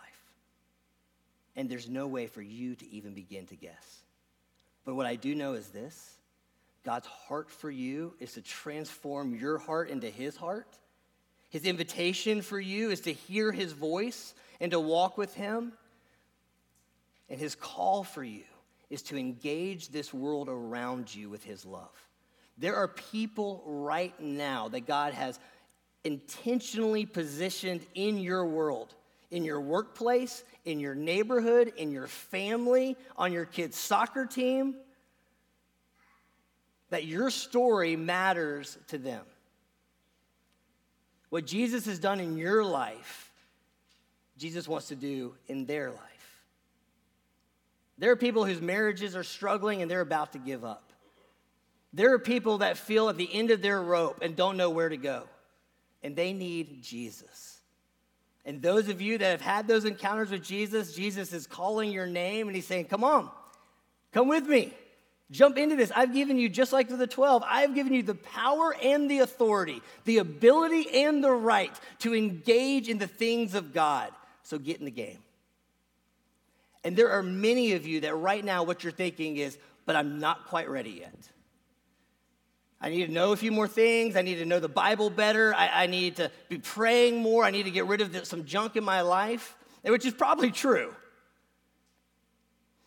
And 1.57 1.69
there's 1.69 1.89
no 1.89 2.07
way 2.07 2.29
for 2.29 2.41
you 2.41 2.77
to 2.77 2.89
even 2.93 3.15
begin 3.15 3.47
to 3.47 3.57
guess. 3.57 4.05
But 4.85 4.95
what 4.95 5.07
I 5.07 5.17
do 5.17 5.35
know 5.35 5.55
is 5.55 5.67
this 5.71 6.17
God's 6.85 7.09
heart 7.09 7.51
for 7.51 7.69
you 7.69 8.15
is 8.21 8.35
to 8.35 8.43
transform 8.43 9.35
your 9.35 9.59
heart 9.59 9.91
into 9.91 10.09
His 10.09 10.37
heart. 10.37 10.69
His 11.49 11.65
invitation 11.65 12.43
for 12.43 12.61
you 12.61 12.91
is 12.91 13.01
to 13.01 13.13
hear 13.13 13.51
His 13.51 13.73
voice 13.73 14.35
and 14.61 14.71
to 14.71 14.79
walk 14.79 15.19
with 15.19 15.35
Him. 15.35 15.73
And 17.31 17.39
his 17.39 17.55
call 17.55 18.03
for 18.03 18.25
you 18.25 18.43
is 18.91 19.03
to 19.03 19.17
engage 19.17 19.89
this 19.89 20.13
world 20.13 20.49
around 20.49 21.15
you 21.15 21.31
with 21.31 21.45
his 21.45 21.65
love. 21.65 21.89
There 22.59 22.75
are 22.77 22.89
people 22.89 23.63
right 23.65 24.19
now 24.21 24.69
that 24.69 24.87
God 24.87 25.15
has 25.15 25.39
intentionally 26.05 27.07
positioned 27.07 27.87
in 27.95 28.19
your 28.19 28.45
world, 28.45 28.93
in 29.31 29.45
your 29.45 29.61
workplace, 29.61 30.43
in 30.65 30.81
your 30.81 30.95
neighborhood, 30.95 31.73
in 31.77 31.93
your 31.93 32.09
family, 32.09 32.97
on 33.17 33.33
your 33.33 33.45
kid's 33.45 33.77
soccer 33.77 34.27
team, 34.27 34.75
that 36.91 37.05
your 37.05 37.31
story 37.31 37.95
matters 37.95 38.77
to 38.89 38.99
them. 38.99 39.25
What 41.29 41.47
Jesus 41.47 41.87
has 41.87 42.01
done 42.01 42.19
in 42.19 42.37
your 42.37 42.65
life, 42.65 43.31
Jesus 44.37 44.67
wants 44.67 44.89
to 44.89 44.97
do 44.97 45.35
in 45.47 45.65
their 45.65 45.91
life. 45.91 46.20
There 48.01 48.11
are 48.11 48.17
people 48.17 48.47
whose 48.47 48.63
marriages 48.63 49.15
are 49.15 49.23
struggling 49.23 49.83
and 49.83 49.91
they're 49.91 50.01
about 50.01 50.33
to 50.33 50.39
give 50.39 50.65
up. 50.65 50.91
There 51.93 52.15
are 52.15 52.19
people 52.19 52.59
that 52.59 52.79
feel 52.79 53.11
at 53.11 53.19
the 53.19 53.29
end 53.33 53.51
of 53.51 53.61
their 53.61 53.81
rope 53.81 54.21
and 54.23 54.35
don't 54.35 54.57
know 54.57 54.71
where 54.71 54.89
to 54.89 54.97
go, 54.97 55.25
and 56.03 56.17
they 56.17 56.33
need 56.33 56.83
Jesus. 56.83 57.59
And 58.47 58.63
those 58.63 58.89
of 58.89 59.03
you 59.03 59.19
that 59.19 59.31
have 59.31 59.41
had 59.43 59.69
those 59.69 59.85
encounters 59.85 60.31
with 60.31 60.43
Jesus, 60.43 60.95
Jesus 60.95 61.33
is 61.35 61.47
calling 61.47 61.93
your 61.93 62.07
name 62.07 62.47
and 62.47 62.57
he's 62.57 62.67
saying, 62.67 62.87
Come 62.87 63.05
on, 63.05 63.29
come 64.13 64.29
with 64.29 64.47
me. 64.47 64.73
Jump 65.31 65.59
into 65.59 65.77
this. 65.77 65.93
I've 65.95 66.15
given 66.15 66.39
you, 66.39 66.49
just 66.49 66.73
like 66.73 66.89
to 66.89 66.97
the 66.97 67.07
12, 67.07 67.45
I've 67.47 67.75
given 67.75 67.93
you 67.93 68.03
the 68.03 68.15
power 68.15 68.75
and 68.83 69.11
the 69.11 69.19
authority, 69.19 69.83
the 70.05 70.19
ability 70.19 71.05
and 71.05 71.23
the 71.23 71.31
right 71.31 71.73
to 72.01 72.15
engage 72.15 72.89
in 72.89 72.99
the 72.99 73.07
things 73.07 73.55
of 73.55 73.75
God. 73.75 74.11
So 74.43 74.59
get 74.59 74.79
in 74.79 74.87
the 74.87 74.91
game. 74.91 75.19
And 76.85 76.97
there 76.97 77.11
are 77.11 77.23
many 77.23 77.73
of 77.73 77.87
you 77.87 78.01
that 78.01 78.17
right 78.17 78.45
now 78.45 78.63
what 78.63 78.83
you're 78.83 78.93
thinking 78.93 79.37
is, 79.37 79.59
but 79.85 79.97
I'm 79.97 80.19
not 80.19 80.47
quite 80.47 80.69
ready 80.69 80.91
yet. 80.91 81.15
I 82.81 82.89
need 82.89 83.07
to 83.07 83.13
know 83.13 83.33
a 83.33 83.37
few 83.37 83.53
more 83.53 83.69
things. 83.69 84.17
I 84.17 84.23
need 84.23 84.37
to 84.37 84.47
know 84.47 84.59
the 84.59 84.69
Bible 84.69 85.11
better. 85.11 85.55
I, 85.55 85.83
I 85.83 85.87
need 85.87 86.17
to 86.17 86.31
be 86.49 86.57
praying 86.57 87.21
more. 87.21 87.45
I 87.45 87.51
need 87.51 87.65
to 87.65 87.71
get 87.71 87.87
rid 87.87 88.01
of 88.01 88.13
the, 88.13 88.25
some 88.25 88.47
junk 88.47 88.77
in 88.77 88.85
my 88.85 89.03
life, 89.03 89.55
which 89.83 90.07
is 90.07 90.15
probably 90.15 90.51
true. 90.51 90.95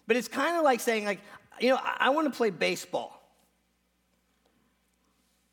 But 0.07 0.17
it's 0.17 0.27
kind 0.27 0.57
of 0.57 0.63
like 0.63 0.79
saying, 0.79 1.05
like, 1.05 1.19
you 1.59 1.69
know, 1.69 1.77
I, 1.77 1.97
I 1.99 2.09
want 2.09 2.31
to 2.31 2.35
play 2.35 2.49
baseball. 2.49 3.19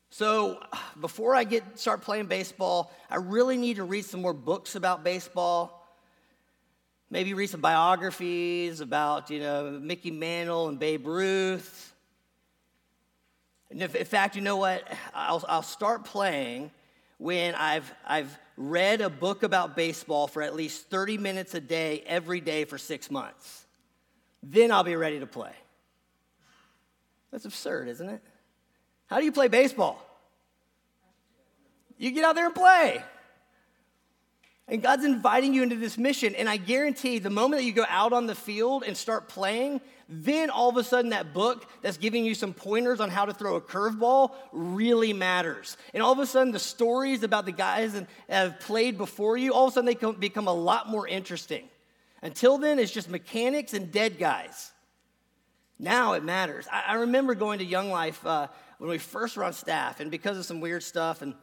So 0.09 0.59
before 0.99 1.35
I 1.35 1.43
get 1.43 1.79
start 1.79 2.01
playing 2.01 2.25
baseball, 2.25 2.91
I 3.09 3.17
really 3.17 3.57
need 3.57 3.75
to 3.75 3.83
read 3.83 4.05
some 4.05 4.21
more 4.21 4.33
books 4.33 4.75
about 4.75 5.03
baseball 5.03 5.80
maybe 7.11 7.33
read 7.33 7.47
some 7.47 7.61
biographies 7.61 8.79
about, 8.79 9.29
you 9.29 9.41
know, 9.41 9.77
Mickey 9.79 10.09
Mantle 10.09 10.69
and 10.69 10.79
Babe 10.79 11.05
Ruth. 11.05 11.93
And 13.69 13.83
if, 13.83 13.93
in 13.93 14.05
fact, 14.05 14.35
you 14.35 14.41
know 14.41 14.55
what? 14.55 14.87
I'll, 15.13 15.43
I'll 15.47 15.61
start 15.61 16.05
playing 16.05 16.71
when 17.17 17.53
I've, 17.53 17.93
I've 18.07 18.35
read 18.57 19.01
a 19.01 19.09
book 19.09 19.43
about 19.43 19.75
baseball 19.75 20.27
for 20.27 20.41
at 20.41 20.55
least 20.55 20.89
30 20.89 21.17
minutes 21.17 21.53
a 21.53 21.59
day, 21.59 22.01
every 22.07 22.39
day 22.39 22.63
for 22.63 22.77
six 22.77 23.11
months. 23.11 23.65
Then 24.41 24.71
I'll 24.71 24.83
be 24.83 24.95
ready 24.95 25.19
to 25.19 25.27
play. 25.27 25.51
That's 27.31 27.45
absurd, 27.45 27.89
isn't 27.89 28.09
it? 28.09 28.21
How 29.07 29.19
do 29.19 29.25
you 29.25 29.31
play 29.31 29.49
baseball? 29.49 30.03
You 31.97 32.11
get 32.11 32.23
out 32.23 32.35
there 32.35 32.45
and 32.45 32.55
play. 32.55 33.03
And 34.71 34.81
God's 34.81 35.03
inviting 35.03 35.53
you 35.53 35.63
into 35.63 35.75
this 35.75 35.97
mission. 35.97 36.33
And 36.33 36.47
I 36.47 36.55
guarantee 36.55 37.19
the 37.19 37.29
moment 37.29 37.61
that 37.61 37.65
you 37.65 37.73
go 37.73 37.83
out 37.89 38.13
on 38.13 38.25
the 38.25 38.35
field 38.35 38.83
and 38.87 38.95
start 38.95 39.27
playing, 39.27 39.81
then 40.07 40.49
all 40.49 40.69
of 40.69 40.77
a 40.77 40.83
sudden 40.83 41.11
that 41.11 41.33
book 41.33 41.69
that's 41.81 41.97
giving 41.97 42.23
you 42.23 42.33
some 42.33 42.53
pointers 42.53 43.01
on 43.01 43.09
how 43.09 43.25
to 43.25 43.33
throw 43.33 43.57
a 43.57 43.61
curveball 43.61 44.31
really 44.53 45.11
matters. 45.11 45.75
And 45.93 46.01
all 46.01 46.13
of 46.13 46.19
a 46.19 46.25
sudden 46.25 46.53
the 46.53 46.59
stories 46.59 47.21
about 47.21 47.45
the 47.45 47.51
guys 47.51 47.91
that 47.91 48.07
have 48.29 48.61
played 48.61 48.97
before 48.97 49.35
you, 49.35 49.53
all 49.53 49.65
of 49.65 49.71
a 49.71 49.73
sudden 49.73 49.87
they 49.87 50.11
become 50.13 50.47
a 50.47 50.53
lot 50.53 50.87
more 50.87 51.05
interesting. 51.05 51.67
Until 52.21 52.57
then, 52.57 52.79
it's 52.79 52.93
just 52.93 53.09
mechanics 53.09 53.73
and 53.73 53.91
dead 53.91 54.17
guys. 54.17 54.71
Now 55.79 56.13
it 56.13 56.23
matters. 56.23 56.65
I, 56.71 56.93
remember 56.93 57.35
going 57.35 57.59
to 57.59 57.65
Young 57.65 57.89
Life 57.89 58.25
uh, 58.25 58.47
when 58.77 58.89
we 58.89 58.99
first 58.99 59.35
were 59.35 59.43
on 59.43 59.51
staff, 59.51 59.99
and 59.99 60.11
because 60.11 60.37
of 60.37 60.45
some 60.45 60.61
weird 60.61 60.83
stuff, 60.83 61.23
and 61.23 61.33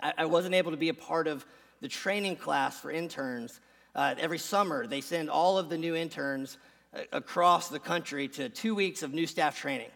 I, 0.00 0.12
I 0.18 0.24
wasn't 0.26 0.54
able 0.54 0.70
to 0.70 0.76
be 0.76 0.88
a 0.88 0.94
part 0.94 1.26
of 1.26 1.44
the 1.80 1.88
training 1.88 2.36
class 2.36 2.80
for 2.80 2.90
interns. 2.90 3.60
Uh, 3.94 4.14
every 4.18 4.38
summer, 4.38 4.86
they 4.86 5.00
send 5.00 5.30
all 5.30 5.58
of 5.58 5.68
the 5.68 5.78
new 5.78 5.94
interns 5.94 6.58
uh, 6.94 7.00
across 7.12 7.68
the 7.68 7.78
country 7.78 8.28
to 8.28 8.48
two 8.48 8.74
weeks 8.74 9.02
of 9.02 9.12
new 9.12 9.26
staff 9.26 9.58
training. 9.58 9.90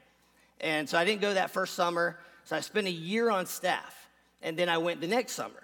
And 0.60 0.88
so 0.88 0.98
I 0.98 1.04
didn't 1.04 1.20
go 1.20 1.34
that 1.34 1.50
first 1.50 1.74
summer, 1.74 2.18
so 2.44 2.56
I 2.56 2.60
spent 2.60 2.86
a 2.86 2.92
year 2.92 3.30
on 3.30 3.46
staff, 3.46 4.08
and 4.42 4.56
then 4.56 4.68
I 4.68 4.78
went 4.78 5.00
the 5.00 5.06
next 5.06 5.32
summer. 5.32 5.62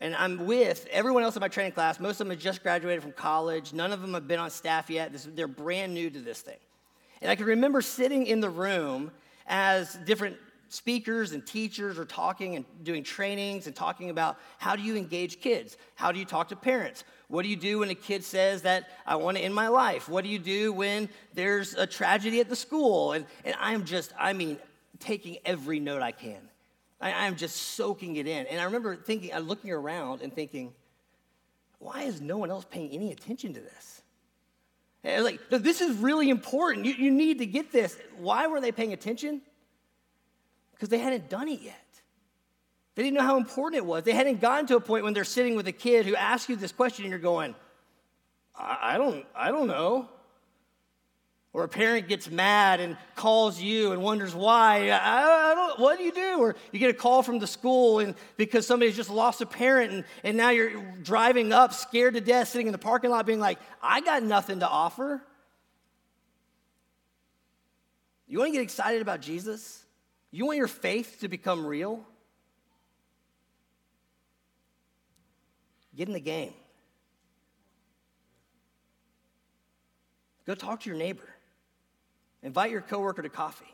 And 0.00 0.14
I'm 0.14 0.46
with 0.46 0.86
everyone 0.90 1.22
else 1.22 1.36
in 1.36 1.40
my 1.40 1.48
training 1.48 1.72
class. 1.72 1.98
Most 1.98 2.12
of 2.12 2.18
them 2.26 2.30
have 2.30 2.38
just 2.38 2.62
graduated 2.62 3.02
from 3.02 3.12
college. 3.12 3.72
None 3.72 3.92
of 3.92 4.02
them 4.02 4.12
have 4.14 4.28
been 4.28 4.38
on 4.38 4.50
staff 4.50 4.90
yet. 4.90 5.12
This, 5.12 5.26
they're 5.34 5.48
brand 5.48 5.94
new 5.94 6.10
to 6.10 6.20
this 6.20 6.40
thing. 6.40 6.58
And 7.22 7.30
I 7.30 7.34
can 7.34 7.46
remember 7.46 7.80
sitting 7.80 8.26
in 8.26 8.40
the 8.40 8.50
room 8.50 9.10
as 9.46 9.94
different 10.04 10.36
speakers 10.68 11.32
and 11.32 11.46
teachers 11.46 11.98
are 11.98 12.04
talking 12.04 12.56
and 12.56 12.64
doing 12.82 13.02
trainings 13.02 13.66
and 13.66 13.74
talking 13.74 14.10
about 14.10 14.38
how 14.58 14.76
do 14.76 14.82
you 14.82 14.96
engage 14.96 15.40
kids? 15.40 15.76
How 15.94 16.12
do 16.12 16.18
you 16.18 16.24
talk 16.24 16.48
to 16.48 16.56
parents? 16.56 17.04
What 17.28 17.42
do 17.42 17.48
you 17.48 17.56
do 17.56 17.80
when 17.80 17.90
a 17.90 17.94
kid 17.94 18.24
says 18.24 18.62
that 18.62 18.88
I 19.06 19.16
want 19.16 19.36
to 19.36 19.42
end 19.42 19.54
my 19.54 19.68
life? 19.68 20.08
What 20.08 20.24
do 20.24 20.30
you 20.30 20.38
do 20.38 20.72
when 20.72 21.08
there's 21.34 21.74
a 21.74 21.86
tragedy 21.86 22.40
at 22.40 22.48
the 22.48 22.56
school? 22.56 23.12
And, 23.12 23.26
and 23.44 23.54
I'm 23.58 23.84
just, 23.84 24.12
I 24.18 24.32
mean, 24.32 24.58
taking 24.98 25.38
every 25.44 25.80
note 25.80 26.02
I 26.02 26.12
can. 26.12 26.48
I, 27.00 27.26
I'm 27.26 27.36
just 27.36 27.56
soaking 27.56 28.16
it 28.16 28.26
in. 28.26 28.46
And 28.46 28.60
I 28.60 28.64
remember 28.64 28.96
thinking, 28.96 29.32
I'm 29.34 29.46
looking 29.46 29.70
around 29.70 30.22
and 30.22 30.32
thinking, 30.32 30.72
why 31.78 32.02
is 32.02 32.20
no 32.20 32.38
one 32.38 32.50
else 32.50 32.64
paying 32.68 32.90
any 32.90 33.12
attention 33.12 33.54
to 33.54 33.60
this? 33.60 34.02
And 35.04 35.24
like, 35.24 35.40
this 35.50 35.80
is 35.80 35.96
really 35.98 36.30
important. 36.30 36.86
You, 36.86 36.94
you 36.94 37.10
need 37.10 37.38
to 37.38 37.46
get 37.46 37.70
this. 37.70 37.96
Why 38.18 38.46
were 38.46 38.60
they 38.60 38.72
paying 38.72 38.92
attention? 38.92 39.42
Because 40.76 40.90
they 40.90 40.98
hadn't 40.98 41.30
done 41.30 41.48
it 41.48 41.62
yet. 41.62 41.74
They 42.94 43.02
didn't 43.02 43.16
know 43.16 43.24
how 43.24 43.38
important 43.38 43.78
it 43.78 43.86
was. 43.86 44.04
They 44.04 44.12
hadn't 44.12 44.40
gotten 44.40 44.66
to 44.66 44.76
a 44.76 44.80
point 44.80 45.04
when 45.04 45.14
they're 45.14 45.24
sitting 45.24 45.56
with 45.56 45.66
a 45.68 45.72
kid 45.72 46.04
who 46.06 46.14
asks 46.14 46.50
you 46.50 46.56
this 46.56 46.72
question 46.72 47.04
and 47.04 47.10
you're 47.10 47.18
going, 47.18 47.54
I, 48.58 48.94
I 48.94 48.98
don't, 48.98 49.24
I 49.34 49.50
don't 49.50 49.66
know. 49.66 50.08
Or 51.54 51.64
a 51.64 51.68
parent 51.68 52.08
gets 52.08 52.30
mad 52.30 52.80
and 52.80 52.98
calls 53.14 53.58
you 53.58 53.92
and 53.92 54.02
wonders 54.02 54.34
why. 54.34 54.90
I, 54.90 55.52
I 55.52 55.54
don't, 55.54 55.80
what 55.80 55.96
do 55.96 56.04
you 56.04 56.12
do? 56.12 56.38
Or 56.40 56.56
you 56.72 56.78
get 56.78 56.90
a 56.90 56.94
call 56.94 57.22
from 57.22 57.38
the 57.38 57.46
school 57.46 58.00
and 58.00 58.14
because 58.36 58.66
somebody's 58.66 58.96
just 58.96 59.08
lost 59.08 59.40
a 59.40 59.46
parent 59.46 59.92
and, 59.92 60.04
and 60.24 60.36
now 60.36 60.50
you're 60.50 60.82
driving 61.02 61.54
up 61.54 61.72
scared 61.72 62.12
to 62.12 62.20
death, 62.20 62.48
sitting 62.48 62.66
in 62.66 62.72
the 62.72 62.78
parking 62.78 63.10
lot 63.10 63.24
being 63.24 63.40
like, 63.40 63.58
I 63.82 64.02
got 64.02 64.22
nothing 64.22 64.60
to 64.60 64.68
offer. 64.68 65.22
You 68.28 68.38
want 68.38 68.48
to 68.48 68.52
get 68.52 68.62
excited 68.62 69.00
about 69.00 69.22
Jesus? 69.22 69.85
You 70.36 70.44
want 70.44 70.58
your 70.58 70.68
faith 70.68 71.20
to 71.20 71.28
become 71.28 71.64
real? 71.64 72.04
Get 75.96 76.08
in 76.08 76.12
the 76.12 76.20
game. 76.20 76.52
Go 80.46 80.54
talk 80.54 80.80
to 80.80 80.90
your 80.90 80.98
neighbor. 80.98 81.26
Invite 82.42 82.70
your 82.70 82.82
coworker 82.82 83.22
to 83.22 83.30
coffee. 83.30 83.64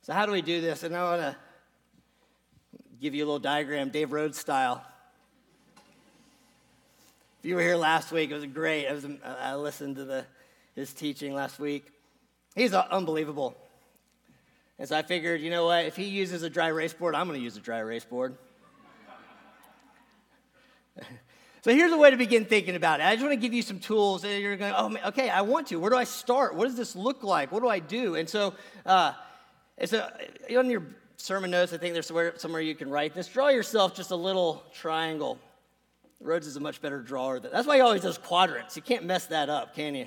So, 0.00 0.14
how 0.14 0.24
do 0.24 0.32
we 0.32 0.40
do 0.40 0.62
this? 0.62 0.82
And 0.82 0.96
I 0.96 1.02
want 1.02 1.20
to 1.20 1.36
give 3.02 3.14
you 3.14 3.22
a 3.22 3.26
little 3.26 3.38
diagram, 3.38 3.90
Dave 3.90 4.12
Rhodes 4.12 4.38
style. 4.38 4.82
If 7.40 7.44
you 7.50 7.56
were 7.56 7.60
here 7.60 7.76
last 7.76 8.12
week, 8.12 8.30
it 8.30 8.34
was 8.34 8.46
great. 8.46 8.86
I, 8.86 8.94
was, 8.94 9.06
I 9.22 9.54
listened 9.56 9.96
to 9.96 10.06
the, 10.06 10.24
his 10.74 10.92
teaching 10.92 11.34
last 11.34 11.58
week. 11.58 11.86
He's 12.54 12.72
unbelievable. 12.74 13.56
And 14.78 14.88
so 14.88 14.96
I 14.96 15.02
figured, 15.02 15.40
you 15.40 15.50
know 15.50 15.66
what? 15.66 15.84
If 15.84 15.96
he 15.96 16.04
uses 16.04 16.42
a 16.42 16.50
dry 16.50 16.68
erase 16.68 16.92
board, 16.92 17.14
I'm 17.14 17.26
going 17.28 17.38
to 17.38 17.44
use 17.44 17.56
a 17.56 17.60
dry 17.60 17.78
erase 17.78 18.04
board. 18.04 18.36
So 21.62 21.74
here's 21.74 21.92
a 21.92 21.96
way 21.96 22.10
to 22.10 22.18
begin 22.18 22.44
thinking 22.44 22.76
about 22.76 23.00
it. 23.00 23.04
I 23.06 23.14
just 23.14 23.24
want 23.24 23.32
to 23.32 23.40
give 23.40 23.54
you 23.54 23.62
some 23.62 23.78
tools 23.78 24.20
that 24.20 24.38
you're 24.38 24.54
going, 24.54 24.74
oh, 24.76 24.94
okay, 25.06 25.30
I 25.30 25.40
want 25.40 25.68
to. 25.68 25.76
Where 25.76 25.88
do 25.88 25.96
I 25.96 26.04
start? 26.04 26.54
What 26.54 26.66
does 26.66 26.76
this 26.76 26.94
look 26.94 27.22
like? 27.22 27.50
What 27.50 27.62
do 27.62 27.70
I 27.70 27.78
do? 27.78 28.16
And 28.16 28.28
so, 28.28 28.52
uh, 28.84 29.14
it's 29.78 29.94
a, 29.94 30.12
on 30.58 30.68
your 30.68 30.82
sermon 31.16 31.50
notes, 31.50 31.72
I 31.72 31.78
think 31.78 31.94
there's 31.94 32.06
somewhere, 32.06 32.34
somewhere 32.36 32.60
you 32.60 32.74
can 32.74 32.90
write 32.90 33.14
this. 33.14 33.28
Draw 33.28 33.48
yourself 33.48 33.94
just 33.94 34.10
a 34.10 34.16
little 34.16 34.62
triangle. 34.74 35.38
Rhodes 36.20 36.46
is 36.46 36.56
a 36.56 36.60
much 36.60 36.82
better 36.82 37.00
drawer. 37.00 37.40
That's 37.40 37.66
why 37.66 37.76
he 37.76 37.80
always 37.80 38.02
does 38.02 38.18
quadrants. 38.18 38.76
You 38.76 38.82
can't 38.82 39.06
mess 39.06 39.24
that 39.28 39.48
up, 39.48 39.74
can 39.74 39.94
you? 39.94 40.06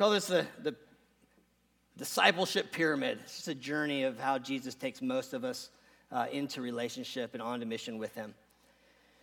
Call 0.00 0.12
this 0.12 0.28
the, 0.28 0.46
the 0.62 0.74
discipleship 1.98 2.72
pyramid. 2.72 3.18
It's 3.22 3.36
just 3.36 3.48
a 3.48 3.54
journey 3.54 4.04
of 4.04 4.18
how 4.18 4.38
Jesus 4.38 4.74
takes 4.74 5.02
most 5.02 5.34
of 5.34 5.44
us 5.44 5.68
uh, 6.10 6.24
into 6.32 6.62
relationship 6.62 7.34
and 7.34 7.42
onto 7.42 7.66
mission 7.66 7.98
with 7.98 8.14
Him. 8.14 8.34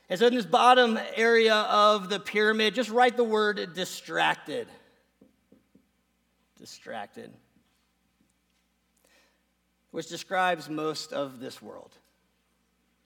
And 0.08 0.20
so, 0.20 0.28
in 0.28 0.36
this 0.36 0.46
bottom 0.46 1.00
area 1.16 1.56
of 1.56 2.10
the 2.10 2.20
pyramid, 2.20 2.76
just 2.76 2.92
write 2.92 3.18
the 3.18 3.24
word 3.24 3.74
distracted. 3.74 4.68
Distracted. 6.60 7.34
Which 9.90 10.10
describes 10.10 10.70
most 10.70 11.12
of 11.12 11.40
this 11.40 11.60
world. 11.60 11.92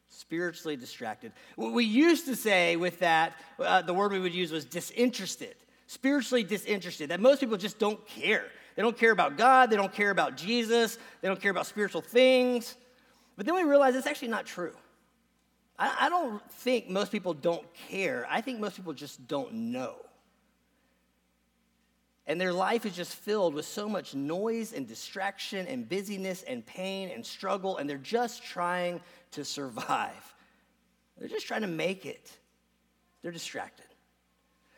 Spiritually 0.10 0.76
distracted. 0.76 1.32
What 1.56 1.72
we 1.72 1.86
used 1.86 2.26
to 2.26 2.36
say 2.36 2.76
with 2.76 3.00
that, 3.00 3.32
uh, 3.58 3.82
the 3.82 3.94
word 3.94 4.12
we 4.12 4.20
would 4.20 4.36
use 4.36 4.52
was 4.52 4.66
disinterested 4.66 5.56
spiritually 5.92 6.42
disinterested, 6.42 7.10
that 7.10 7.20
most 7.20 7.42
people 7.42 7.58
just 7.58 7.78
don't 7.78 8.06
care. 8.08 8.46
They 8.78 8.82
don't 8.82 8.98
care 8.98 9.12
about 9.12 9.38
God, 9.38 9.70
they 9.70 9.76
don't 9.76 9.92
care 9.92 10.10
about 10.10 10.38
Jesus, 10.38 10.98
they 11.20 11.28
don't 11.28 11.42
care 11.42 11.52
about 11.52 11.68
spiritual 11.68 12.00
things. 12.00 12.78
But 13.36 13.46
then 13.46 13.56
we 13.56 13.64
realize 13.64 13.94
it's 13.96 14.08
actually 14.08 14.30
not 14.30 14.46
true. 14.46 14.74
I, 15.78 16.06
I 16.06 16.10
don't 16.10 16.42
think 16.50 16.90
most 16.90 17.12
people 17.12 17.34
don't 17.34 17.66
care, 17.90 18.26
I 18.30 18.40
think 18.40 18.62
most 18.62 18.78
people 18.78 18.94
just 18.94 19.28
don't 19.28 19.54
know. 19.54 19.96
And 22.26 22.40
their 22.40 22.54
life 22.54 22.86
is 22.86 22.96
just 22.96 23.14
filled 23.14 23.54
with 23.54 23.66
so 23.66 23.90
much 23.90 24.16
noise 24.16 24.72
and 24.72 24.88
distraction 24.88 25.68
and 25.68 25.90
busyness 25.90 26.44
and 26.44 26.66
pain 26.66 27.10
and 27.14 27.26
struggle, 27.26 27.76
and 27.76 27.90
they're 27.90 27.98
just 27.98 28.44
trying 28.44 29.02
to 29.32 29.44
survive. 29.44 30.36
They're 31.18 31.28
just 31.28 31.48
trying 31.48 31.62
to 31.62 31.68
make 31.68 32.06
it. 32.06 32.32
They're 33.22 33.34
distracted. 33.34 33.91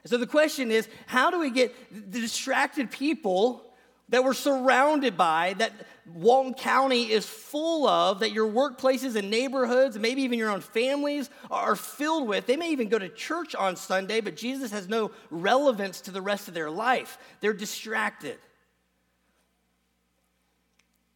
So 0.06 0.18
the 0.18 0.28
question 0.28 0.72
is 0.72 0.88
how 1.06 1.32
do 1.32 1.40
we 1.40 1.50
get 1.50 1.74
the 1.92 2.20
distracted 2.20 2.92
people 2.92 3.64
that 4.10 4.24
we're 4.24 4.34
surrounded 4.34 5.18
by, 5.18 5.54
that 5.58 5.72
Walton 6.06 6.54
County 6.54 7.10
is 7.10 7.26
full 7.26 7.88
of, 7.88 8.20
that 8.20 8.32
your 8.32 8.48
workplaces 8.52 9.16
and 9.16 9.32
neighborhoods, 9.32 9.98
maybe 9.98 10.24
even 10.24 10.38
your 10.38 10.50
own 10.50 10.60
families 10.60 11.30
are 11.50 11.76
filled 11.76 12.28
with? 12.28 12.46
They 12.46 12.58
may 12.58 12.72
even 12.72 12.90
go 12.90 13.00
to 13.00 13.08
church 13.08 13.56
on 13.56 13.78
Sunday, 13.78 14.20
but 14.20 14.36
Jesus 14.36 14.72
has 14.72 14.90
no 14.90 15.12
relevance 15.32 16.02
to 16.02 16.12
the 16.12 16.22
rest 16.22 16.50
of 16.50 16.54
their 16.54 16.70
life. 16.70 17.18
They're 17.40 17.54
distracted. 17.54 18.38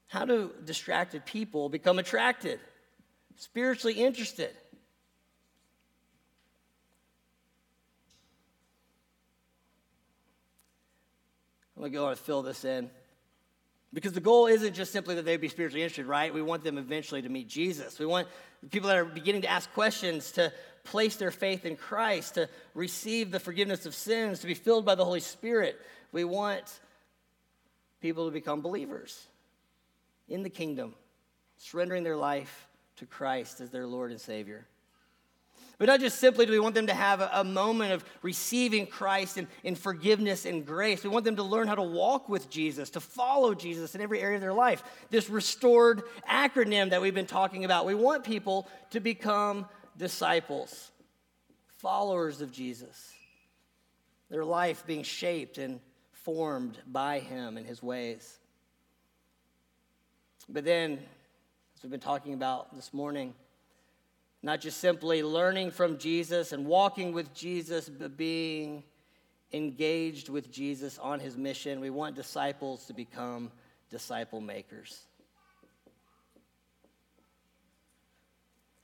How 0.08 0.23
do 0.23 0.54
distracted 0.63 1.26
people 1.26 1.67
become 1.67 2.00
attracted, 2.00 2.62
spiritually 3.36 3.95
interested? 3.95 4.56
I'm 11.77 11.81
going 11.81 11.91
to 11.91 11.97
go 11.97 12.07
and 12.07 12.17
fill 12.17 12.41
this 12.41 12.65
in. 12.65 12.89
Because 13.93 14.13
the 14.13 14.19
goal 14.19 14.47
isn't 14.47 14.73
just 14.73 14.91
simply 14.91 15.13
that 15.15 15.25
they 15.25 15.37
be 15.37 15.47
spiritually 15.47 15.83
interested, 15.83 16.07
right? 16.07 16.33
We 16.33 16.41
want 16.41 16.63
them 16.63 16.79
eventually 16.79 17.21
to 17.21 17.29
meet 17.29 17.47
Jesus. 17.47 17.99
We 17.99 18.07
want 18.07 18.27
people 18.71 18.87
that 18.87 18.97
are 18.97 19.05
beginning 19.05 19.43
to 19.43 19.47
ask 19.47 19.71
questions 19.73 20.31
to 20.33 20.51
place 20.83 21.17
their 21.17 21.29
faith 21.29 21.65
in 21.65 21.75
Christ, 21.75 22.33
to 22.33 22.49
receive 22.73 23.29
the 23.29 23.39
forgiveness 23.39 23.85
of 23.85 23.93
sins, 23.93 24.39
to 24.39 24.47
be 24.47 24.55
filled 24.55 24.85
by 24.85 24.95
the 24.95 25.05
Holy 25.05 25.19
Spirit. 25.19 25.79
We 26.11 26.23
want 26.23 26.79
people 28.01 28.25
to 28.25 28.31
become 28.31 28.61
believers 28.61 29.27
in 30.27 30.41
the 30.41 30.49
kingdom, 30.49 30.95
surrendering 31.57 32.03
their 32.03 32.17
life 32.17 32.67
to 32.97 33.05
Christ 33.05 33.61
as 33.61 33.69
their 33.69 33.85
Lord 33.85 34.09
and 34.09 34.19
Savior. 34.19 34.65
But 35.79 35.89
not 35.89 35.99
just 35.99 36.17
simply 36.19 36.47
do 36.47 36.51
we 36.51 36.59
want 36.59 36.73
them 36.73 36.87
to 36.87 36.93
have 36.93 37.21
a, 37.21 37.29
a 37.33 37.43
moment 37.43 37.93
of 37.93 38.03
receiving 38.23 38.87
Christ 38.87 39.37
and, 39.37 39.47
in 39.63 39.75
forgiveness 39.75 40.45
and 40.45 40.65
grace. 40.65 41.03
We 41.03 41.09
want 41.11 41.23
them 41.23 41.35
to 41.35 41.43
learn 41.43 41.67
how 41.67 41.75
to 41.75 41.83
walk 41.83 42.29
with 42.29 42.49
Jesus, 42.49 42.89
to 42.91 42.99
follow 42.99 43.53
Jesus 43.53 43.93
in 43.93 44.01
every 44.01 44.19
area 44.19 44.37
of 44.37 44.41
their 44.41 44.53
life. 44.53 44.83
This 45.11 45.29
restored 45.29 46.01
acronym 46.27 46.89
that 46.89 46.99
we've 46.99 47.13
been 47.13 47.27
talking 47.27 47.63
about. 47.63 47.85
We 47.85 47.93
want 47.93 48.23
people 48.23 48.67
to 48.89 48.99
become 48.99 49.67
disciples, 49.97 50.89
followers 51.77 52.41
of 52.41 52.51
Jesus. 52.51 53.13
their 54.29 54.45
life 54.45 54.85
being 54.85 55.03
shaped 55.03 55.57
and 55.57 55.79
formed 56.11 56.77
by 56.87 57.19
Him 57.19 57.57
and 57.57 57.65
His 57.65 57.81
ways. 57.81 58.37
But 60.49 60.65
then, 60.65 60.93
as 61.75 61.83
we've 61.83 61.91
been 61.91 61.99
talking 61.99 62.33
about 62.33 62.75
this 62.75 62.93
morning, 62.93 63.33
not 64.43 64.62
just 64.62 64.80
simply 64.80 65.23
learning 65.23 65.71
from 65.71 65.97
Jesus 65.97 66.52
and 66.52 66.65
walking 66.65 67.12
with 67.12 67.34
Jesus, 67.34 67.89
but 67.89 68.17
being 68.17 68.84
engaged 69.54 70.30
with 70.30 70.52
Jesus 70.52 70.97
on 71.00 71.19
his 71.19 71.38
mission. 71.38 71.80
We 71.80 71.89
want 71.89 72.15
disciples 72.15 72.86
to 72.86 72.93
become 72.93 73.52
disciple 73.89 74.41
makers. 74.41 75.06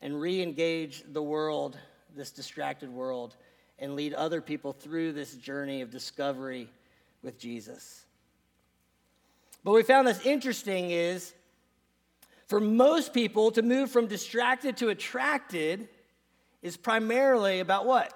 And 0.01 0.19
re 0.19 0.41
engage 0.41 1.03
the 1.11 1.23
world, 1.23 1.77
this 2.15 2.31
distracted 2.31 2.89
world, 2.89 3.35
and 3.79 3.95
lead 3.95 4.13
other 4.13 4.41
people 4.41 4.73
through 4.73 5.13
this 5.13 5.35
journey 5.35 5.81
of 5.81 5.91
discovery 5.91 6.69
with 7.21 7.39
Jesus. 7.39 8.05
But 9.63 9.71
we 9.71 9.83
found 9.83 10.07
this 10.07 10.25
interesting 10.25 10.91
is 10.91 11.33
for 12.47 12.59
most 12.59 13.13
people 13.13 13.51
to 13.51 13.61
move 13.61 13.91
from 13.91 14.07
distracted 14.07 14.77
to 14.77 14.89
attracted 14.89 15.87
is 16.61 16.77
primarily 16.77 17.59
about 17.59 17.85
what? 17.85 18.13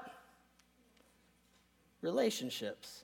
relationships. 2.01 3.03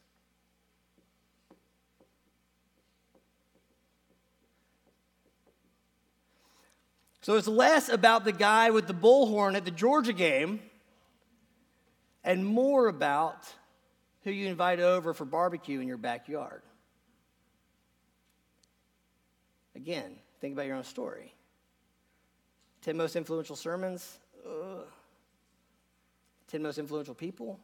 So 7.22 7.38
it's 7.38 7.48
less 7.48 7.90
about 7.90 8.26
the 8.26 8.34
guy 8.34 8.70
with 8.70 8.88
the 8.88 8.94
bullhorn 8.94 9.56
at 9.56 9.66
the 9.66 9.72
Georgia 9.72 10.14
game 10.14 10.60
and 12.24 12.46
more 12.46 12.88
about 12.88 13.48
who 14.24 14.32
you 14.32 14.48
invite 14.48 14.80
over 14.80 15.14
for 15.14 15.26
barbecue 15.26 15.80
in 15.80 15.88
your 15.88 15.98
backyard. 15.98 16.62
Again, 19.76 20.16
think 20.44 20.56
about 20.56 20.66
your 20.66 20.76
own 20.76 20.84
story. 20.84 21.34
10 22.82 22.98
most 22.98 23.16
influential 23.16 23.56
sermons, 23.56 24.18
Ugh. 24.46 24.86
10 26.50 26.62
most 26.62 26.78
influential 26.78 27.16
people, 27.16 27.62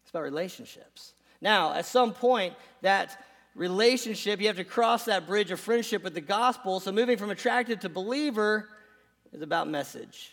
It's 0.00 0.08
about 0.08 0.22
relationships. 0.22 1.12
Now, 1.42 1.74
at 1.74 1.84
some 1.84 2.14
point, 2.14 2.54
that 2.80 3.22
relationship, 3.54 4.40
you 4.40 4.46
have 4.46 4.56
to 4.56 4.64
cross 4.64 5.04
that 5.04 5.26
bridge 5.26 5.50
of 5.50 5.60
friendship 5.60 6.02
with 6.02 6.14
the 6.14 6.22
gospel. 6.22 6.80
So, 6.80 6.90
moving 6.90 7.18
from 7.18 7.28
attracted 7.28 7.82
to 7.82 7.90
believer 7.90 8.70
is 9.30 9.42
about 9.42 9.68
message. 9.68 10.32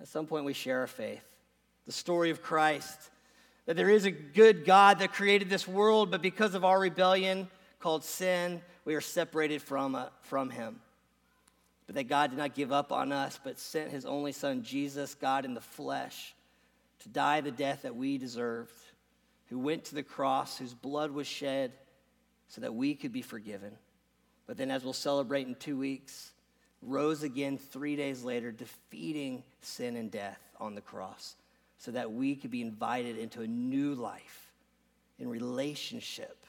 At 0.00 0.08
some 0.08 0.26
point, 0.26 0.46
we 0.46 0.52
share 0.52 0.80
our 0.80 0.88
faith, 0.88 1.22
the 1.86 1.92
story 1.92 2.30
of 2.30 2.42
Christ, 2.42 2.98
that 3.66 3.76
there 3.76 3.88
is 3.88 4.04
a 4.04 4.10
good 4.10 4.64
God 4.64 4.98
that 4.98 5.12
created 5.12 5.48
this 5.48 5.68
world, 5.68 6.10
but 6.10 6.22
because 6.22 6.56
of 6.56 6.64
our 6.64 6.80
rebellion 6.80 7.48
called 7.82 8.04
sin, 8.04 8.62
we 8.84 8.94
are 8.94 9.00
separated 9.00 9.60
from, 9.60 9.94
uh, 9.94 10.06
from 10.22 10.48
Him. 10.48 10.80
But 11.86 11.96
that 11.96 12.04
God 12.04 12.30
did 12.30 12.38
not 12.38 12.54
give 12.54 12.72
up 12.72 12.92
on 12.92 13.12
us, 13.12 13.38
but 13.42 13.58
sent 13.58 13.90
His 13.90 14.06
only 14.06 14.32
Son, 14.32 14.62
Jesus, 14.62 15.14
God 15.14 15.44
in 15.44 15.54
the 15.54 15.60
flesh 15.60 16.34
to 17.00 17.08
die 17.08 17.40
the 17.40 17.50
death 17.50 17.82
that 17.82 17.96
we 17.96 18.16
deserved, 18.16 18.72
who 19.46 19.58
went 19.58 19.84
to 19.86 19.94
the 19.94 20.02
cross, 20.02 20.56
whose 20.56 20.72
blood 20.72 21.10
was 21.10 21.26
shed 21.26 21.72
so 22.48 22.60
that 22.60 22.74
we 22.74 22.94
could 22.94 23.12
be 23.12 23.22
forgiven. 23.22 23.76
But 24.46 24.56
then, 24.56 24.70
as 24.70 24.84
we'll 24.84 24.92
celebrate 24.92 25.46
in 25.46 25.56
two 25.56 25.76
weeks, 25.76 26.32
rose 26.80 27.22
again 27.22 27.58
three 27.58 27.96
days 27.96 28.22
later, 28.22 28.52
defeating 28.52 29.42
sin 29.60 29.96
and 29.96 30.10
death 30.10 30.40
on 30.60 30.74
the 30.74 30.80
cross 30.80 31.34
so 31.78 31.90
that 31.90 32.12
we 32.12 32.36
could 32.36 32.50
be 32.50 32.62
invited 32.62 33.18
into 33.18 33.42
a 33.42 33.46
new 33.46 33.94
life 33.94 34.52
in 35.18 35.28
relationship 35.28 36.41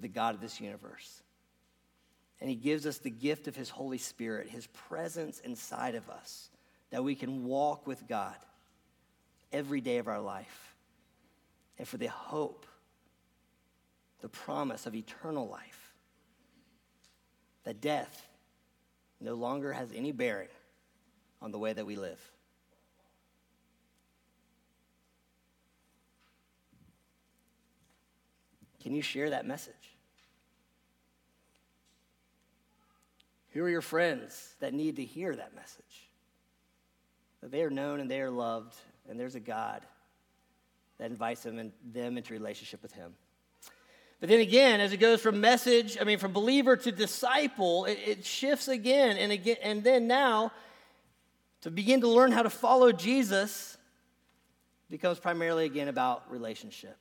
with 0.00 0.10
the 0.10 0.14
God 0.14 0.34
of 0.34 0.40
this 0.40 0.60
universe. 0.62 1.22
And 2.40 2.48
He 2.48 2.56
gives 2.56 2.86
us 2.86 2.98
the 2.98 3.10
gift 3.10 3.48
of 3.48 3.54
His 3.54 3.68
Holy 3.68 3.98
Spirit, 3.98 4.48
His 4.48 4.66
presence 4.66 5.40
inside 5.40 5.94
of 5.94 6.08
us, 6.08 6.48
that 6.88 7.04
we 7.04 7.14
can 7.14 7.44
walk 7.44 7.86
with 7.86 8.08
God 8.08 8.36
every 9.52 9.82
day 9.82 9.98
of 9.98 10.08
our 10.08 10.20
life 10.20 10.74
and 11.78 11.86
for 11.86 11.98
the 11.98 12.06
hope, 12.06 12.64
the 14.22 14.28
promise 14.28 14.86
of 14.86 14.94
eternal 14.94 15.46
life. 15.46 15.92
That 17.64 17.82
death 17.82 18.26
no 19.20 19.34
longer 19.34 19.74
has 19.74 19.90
any 19.94 20.12
bearing 20.12 20.48
on 21.42 21.52
the 21.52 21.58
way 21.58 21.74
that 21.74 21.84
we 21.84 21.96
live. 21.96 22.20
Can 28.82 28.94
you 28.94 29.02
share 29.02 29.28
that 29.28 29.46
message? 29.46 29.89
Who 33.50 33.64
are 33.64 33.68
your 33.68 33.82
friends 33.82 34.54
that 34.60 34.72
need 34.72 34.96
to 34.96 35.04
hear 35.04 35.34
that 35.34 35.54
message? 35.54 36.08
That 37.40 37.50
they 37.50 37.62
are 37.62 37.70
known 37.70 38.00
and 38.00 38.10
they 38.10 38.20
are 38.20 38.30
loved 38.30 38.74
and 39.08 39.18
there's 39.18 39.34
a 39.34 39.40
God 39.40 39.84
that 40.98 41.10
invites 41.10 41.42
them, 41.42 41.58
and 41.58 41.72
them 41.92 42.18
into 42.18 42.32
relationship 42.32 42.82
with 42.82 42.92
Him. 42.92 43.14
But 44.20 44.28
then 44.28 44.40
again, 44.40 44.80
as 44.80 44.92
it 44.92 44.98
goes 44.98 45.20
from 45.20 45.40
message, 45.40 45.96
I 45.98 46.04
mean, 46.04 46.18
from 46.18 46.32
believer 46.32 46.76
to 46.76 46.92
disciple, 46.92 47.86
it, 47.86 47.98
it 48.06 48.24
shifts 48.24 48.68
again 48.68 49.16
and 49.16 49.32
again, 49.32 49.56
and 49.62 49.82
then 49.82 50.06
now 50.06 50.52
to 51.62 51.70
begin 51.70 52.02
to 52.02 52.08
learn 52.08 52.32
how 52.32 52.42
to 52.42 52.50
follow 52.50 52.92
Jesus 52.92 53.78
becomes 54.90 55.18
primarily 55.18 55.64
again 55.64 55.88
about 55.88 56.30
relationship. 56.30 56.96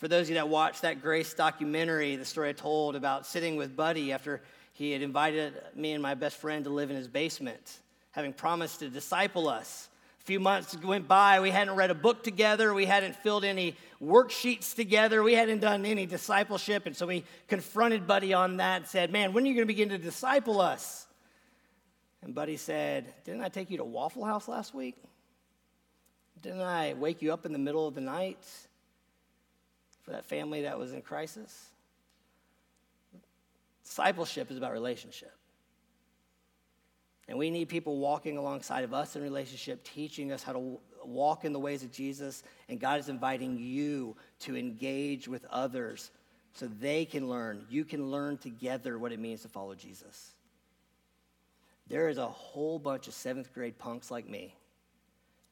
For 0.00 0.08
those 0.08 0.22
of 0.22 0.28
you 0.30 0.34
that 0.36 0.48
watched 0.48 0.80
that 0.80 1.02
Grace 1.02 1.34
documentary, 1.34 2.16
the 2.16 2.24
story 2.24 2.48
I 2.48 2.52
told 2.52 2.96
about 2.96 3.26
sitting 3.26 3.56
with 3.56 3.76
Buddy 3.76 4.12
after 4.12 4.40
he 4.72 4.92
had 4.92 5.02
invited 5.02 5.52
me 5.74 5.92
and 5.92 6.02
my 6.02 6.14
best 6.14 6.38
friend 6.38 6.64
to 6.64 6.70
live 6.70 6.88
in 6.88 6.96
his 6.96 7.06
basement 7.06 7.80
having 8.12 8.32
promised 8.32 8.78
to 8.78 8.88
disciple 8.88 9.46
us. 9.46 9.90
A 10.22 10.24
few 10.24 10.40
months 10.40 10.74
went 10.82 11.06
by, 11.06 11.40
we 11.40 11.50
hadn't 11.50 11.74
read 11.76 11.90
a 11.90 11.94
book 11.94 12.24
together, 12.24 12.72
we 12.72 12.86
hadn't 12.86 13.14
filled 13.16 13.44
any 13.44 13.76
worksheets 14.02 14.74
together, 14.74 15.22
we 15.22 15.34
hadn't 15.34 15.60
done 15.60 15.84
any 15.84 16.06
discipleship. 16.06 16.86
And 16.86 16.96
so 16.96 17.06
we 17.06 17.22
confronted 17.46 18.06
Buddy 18.06 18.32
on 18.32 18.56
that 18.56 18.76
and 18.76 18.86
said, 18.86 19.12
Man, 19.12 19.34
when 19.34 19.44
are 19.44 19.48
you 19.48 19.54
going 19.54 19.66
to 19.66 19.72
begin 19.72 19.90
to 19.90 19.98
disciple 19.98 20.62
us? 20.62 21.06
And 22.22 22.34
Buddy 22.34 22.56
said, 22.56 23.12
Didn't 23.24 23.42
I 23.42 23.50
take 23.50 23.70
you 23.70 23.76
to 23.76 23.84
Waffle 23.84 24.24
House 24.24 24.48
last 24.48 24.74
week? 24.74 24.96
Didn't 26.40 26.62
I 26.62 26.94
wake 26.94 27.20
you 27.20 27.34
up 27.34 27.44
in 27.44 27.52
the 27.52 27.58
middle 27.58 27.86
of 27.86 27.94
the 27.94 28.00
night 28.00 28.38
for 30.10 30.16
that 30.16 30.24
family 30.24 30.62
that 30.62 30.76
was 30.76 30.92
in 30.92 31.02
crisis? 31.02 31.70
Discipleship 33.84 34.50
is 34.50 34.56
about 34.56 34.72
relationship. 34.72 35.32
And 37.28 37.38
we 37.38 37.48
need 37.48 37.68
people 37.68 37.98
walking 37.98 38.36
alongside 38.36 38.82
of 38.82 38.92
us 38.92 39.14
in 39.14 39.22
relationship, 39.22 39.84
teaching 39.84 40.32
us 40.32 40.42
how 40.42 40.52
to 40.52 40.80
walk 41.04 41.44
in 41.44 41.52
the 41.52 41.60
ways 41.60 41.84
of 41.84 41.92
Jesus. 41.92 42.42
And 42.68 42.80
God 42.80 42.98
is 42.98 43.08
inviting 43.08 43.56
you 43.56 44.16
to 44.40 44.56
engage 44.56 45.28
with 45.28 45.44
others 45.48 46.10
so 46.54 46.68
they 46.80 47.04
can 47.04 47.28
learn. 47.28 47.64
You 47.70 47.84
can 47.84 48.10
learn 48.10 48.36
together 48.36 48.98
what 48.98 49.12
it 49.12 49.20
means 49.20 49.42
to 49.42 49.48
follow 49.48 49.76
Jesus. 49.76 50.32
There 51.86 52.08
is 52.08 52.18
a 52.18 52.26
whole 52.26 52.80
bunch 52.80 53.06
of 53.06 53.14
seventh 53.14 53.54
grade 53.54 53.78
punks 53.78 54.10
like 54.10 54.28
me, 54.28 54.56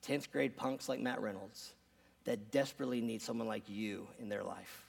10th 0.04 0.32
grade 0.32 0.56
punks 0.56 0.88
like 0.88 0.98
Matt 0.98 1.20
Reynolds, 1.20 1.74
that 2.28 2.50
desperately 2.50 3.00
need 3.00 3.22
someone 3.22 3.48
like 3.48 3.70
you 3.70 4.06
in 4.20 4.28
their 4.28 4.42
life. 4.44 4.84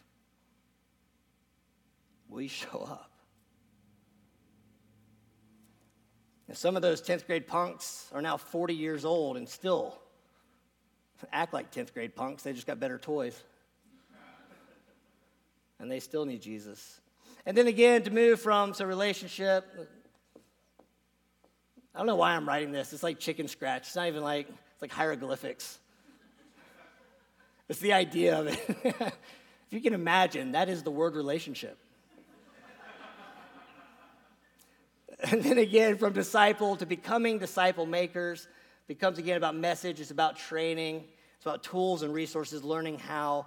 Will 2.28 2.42
you 2.42 2.50
show 2.50 2.80
up? 2.80 3.10
And 6.50 6.58
some 6.58 6.76
of 6.76 6.82
those 6.82 7.02
10th 7.02 7.26
grade 7.26 7.48
punks 7.48 8.10
are 8.14 8.22
now 8.22 8.36
40 8.36 8.74
years 8.74 9.06
old 9.06 9.38
and 9.38 9.48
still 9.48 9.98
act 11.32 11.54
like 11.54 11.72
10th 11.72 11.94
grade 11.94 12.14
punks. 12.14 12.44
They 12.44 12.52
just 12.52 12.68
got 12.68 12.78
better 12.78 12.98
toys. 12.98 13.42
And 15.80 15.90
they 15.90 16.02
still 16.02 16.26
need 16.26 16.42
Jesus. 16.42 17.00
And 17.46 17.56
then 17.56 17.68
again, 17.68 18.04
to 18.04 18.12
move 18.12 18.42
from 18.42 18.74
a 18.78 18.86
relationship, 18.86 19.66
I 21.96 22.00
don't 22.00 22.06
know 22.06 22.18
why 22.18 22.36
I'm 22.36 22.46
writing 22.46 22.74
this. 22.74 22.92
It's 22.92 23.02
like 23.02 23.18
chicken 23.18 23.48
scratch. 23.48 23.88
It's 23.88 23.96
not 23.96 24.08
even 24.08 24.24
like, 24.24 24.50
it's 24.50 24.82
like 24.82 24.92
hieroglyphics. 24.92 25.80
It's 27.70 27.80
the 27.80 27.94
idea 27.94 28.40
of 28.40 28.48
it. 28.48 28.60
if 28.84 29.14
you 29.70 29.80
can 29.80 29.94
imagine, 29.94 30.54
that 30.54 30.68
is 30.68 30.84
the 30.84 30.92
word 30.92 31.16
relationship. 31.16 31.78
And 35.22 35.44
then 35.44 35.58
again, 35.58 35.98
from 35.98 36.14
disciple 36.14 36.78
to 36.78 36.86
becoming 36.86 37.40
disciple 37.40 37.86
makers 37.86 38.48
becomes 38.88 39.18
again 39.18 39.36
about 39.36 39.54
message, 39.54 40.00
it's 40.00 40.12
about 40.12 40.38
training, 40.38 41.04
it's 41.36 41.46
about 41.46 41.62
tools 41.62 42.04
and 42.04 42.14
resources, 42.14 42.64
learning 42.64 43.00
how 43.00 43.46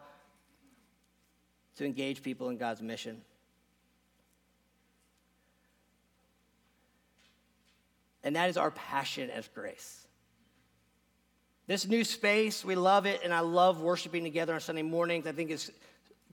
to 1.77 1.87
engage 1.87 2.23
people 2.23 2.51
in 2.51 2.59
God's 2.59 2.83
mission. 2.83 3.23
And 8.23 8.37
that 8.37 8.51
is 8.51 8.59
our 8.59 8.71
passion 8.71 9.31
as 9.31 9.49
grace. 9.49 10.07
This 11.73 11.89
new 11.89 12.05
space, 12.05 12.67
we 12.67 12.75
love 12.75 13.07
it, 13.07 13.23
and 13.25 13.33
I 13.33 13.41
love 13.41 13.81
worshiping 13.81 14.25
together 14.25 14.53
on 14.53 14.61
Sunday 14.61 14.83
mornings. 14.83 15.27
I 15.27 15.33
think 15.33 15.51
it's 15.51 15.71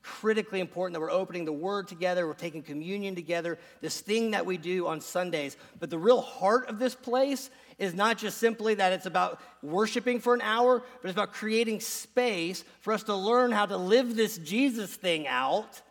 critically 0.03 0.59
important 0.59 0.95
that 0.95 0.99
we're 0.99 1.09
opening 1.09 1.45
the 1.45 1.53
Word 1.53 1.87
together, 1.87 2.27
we're 2.27 2.33
taking 2.33 2.61
communion 2.61 3.15
together, 3.15 3.57
this 3.79 4.01
thing 4.01 4.31
that 4.31 4.45
we 4.45 4.57
do 4.57 4.85
on 4.85 4.99
Sundays. 4.99 5.55
But 5.79 5.91
the 5.91 5.97
real 5.97 6.19
heart 6.19 6.67
of 6.67 6.77
this 6.77 6.93
place 6.93 7.49
is 7.77 7.93
not 7.93 8.17
just 8.17 8.39
simply 8.39 8.73
that 8.73 8.91
it's 8.91 9.05
about 9.05 9.39
worshiping 9.63 10.19
for 10.19 10.33
an 10.33 10.41
hour, 10.41 10.83
but 11.01 11.07
it's 11.07 11.15
about 11.15 11.31
creating 11.31 11.79
space 11.79 12.65
for 12.81 12.91
us 12.91 13.03
to 13.03 13.15
learn 13.15 13.53
how 13.53 13.65
to 13.65 13.77
live 13.77 14.17
this 14.17 14.37
Jesus 14.39 14.93
thing 14.93 15.25
out, 15.25 15.81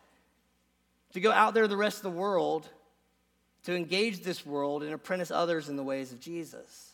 to 1.13 1.19
go 1.19 1.31
out 1.31 1.55
there 1.55 1.63
to 1.63 1.67
the 1.67 1.75
rest 1.75 1.97
of 1.97 2.03
the 2.03 2.11
world, 2.11 2.69
to 3.63 3.75
engage 3.75 4.21
this 4.21 4.45
world 4.45 4.83
and 4.83 4.93
apprentice 4.93 5.31
others 5.31 5.69
in 5.69 5.75
the 5.75 5.81
ways 5.81 6.11
of 6.11 6.19
Jesus. 6.19 6.88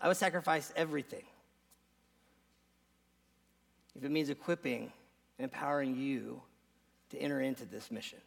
I 0.00 0.08
would 0.08 0.16
sacrifice 0.16 0.72
everything 0.76 1.24
if 3.96 4.04
it 4.04 4.10
means 4.10 4.30
equipping 4.30 4.92
and 5.38 5.44
empowering 5.44 5.96
you 5.96 6.40
to 7.10 7.18
enter 7.18 7.40
into 7.40 7.64
this 7.64 7.90
mission. 7.90 8.20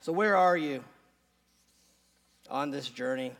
So, 0.00 0.12
where 0.12 0.36
are 0.36 0.56
you 0.56 0.82
on 2.50 2.72
this 2.72 2.88
journey? 2.88 3.32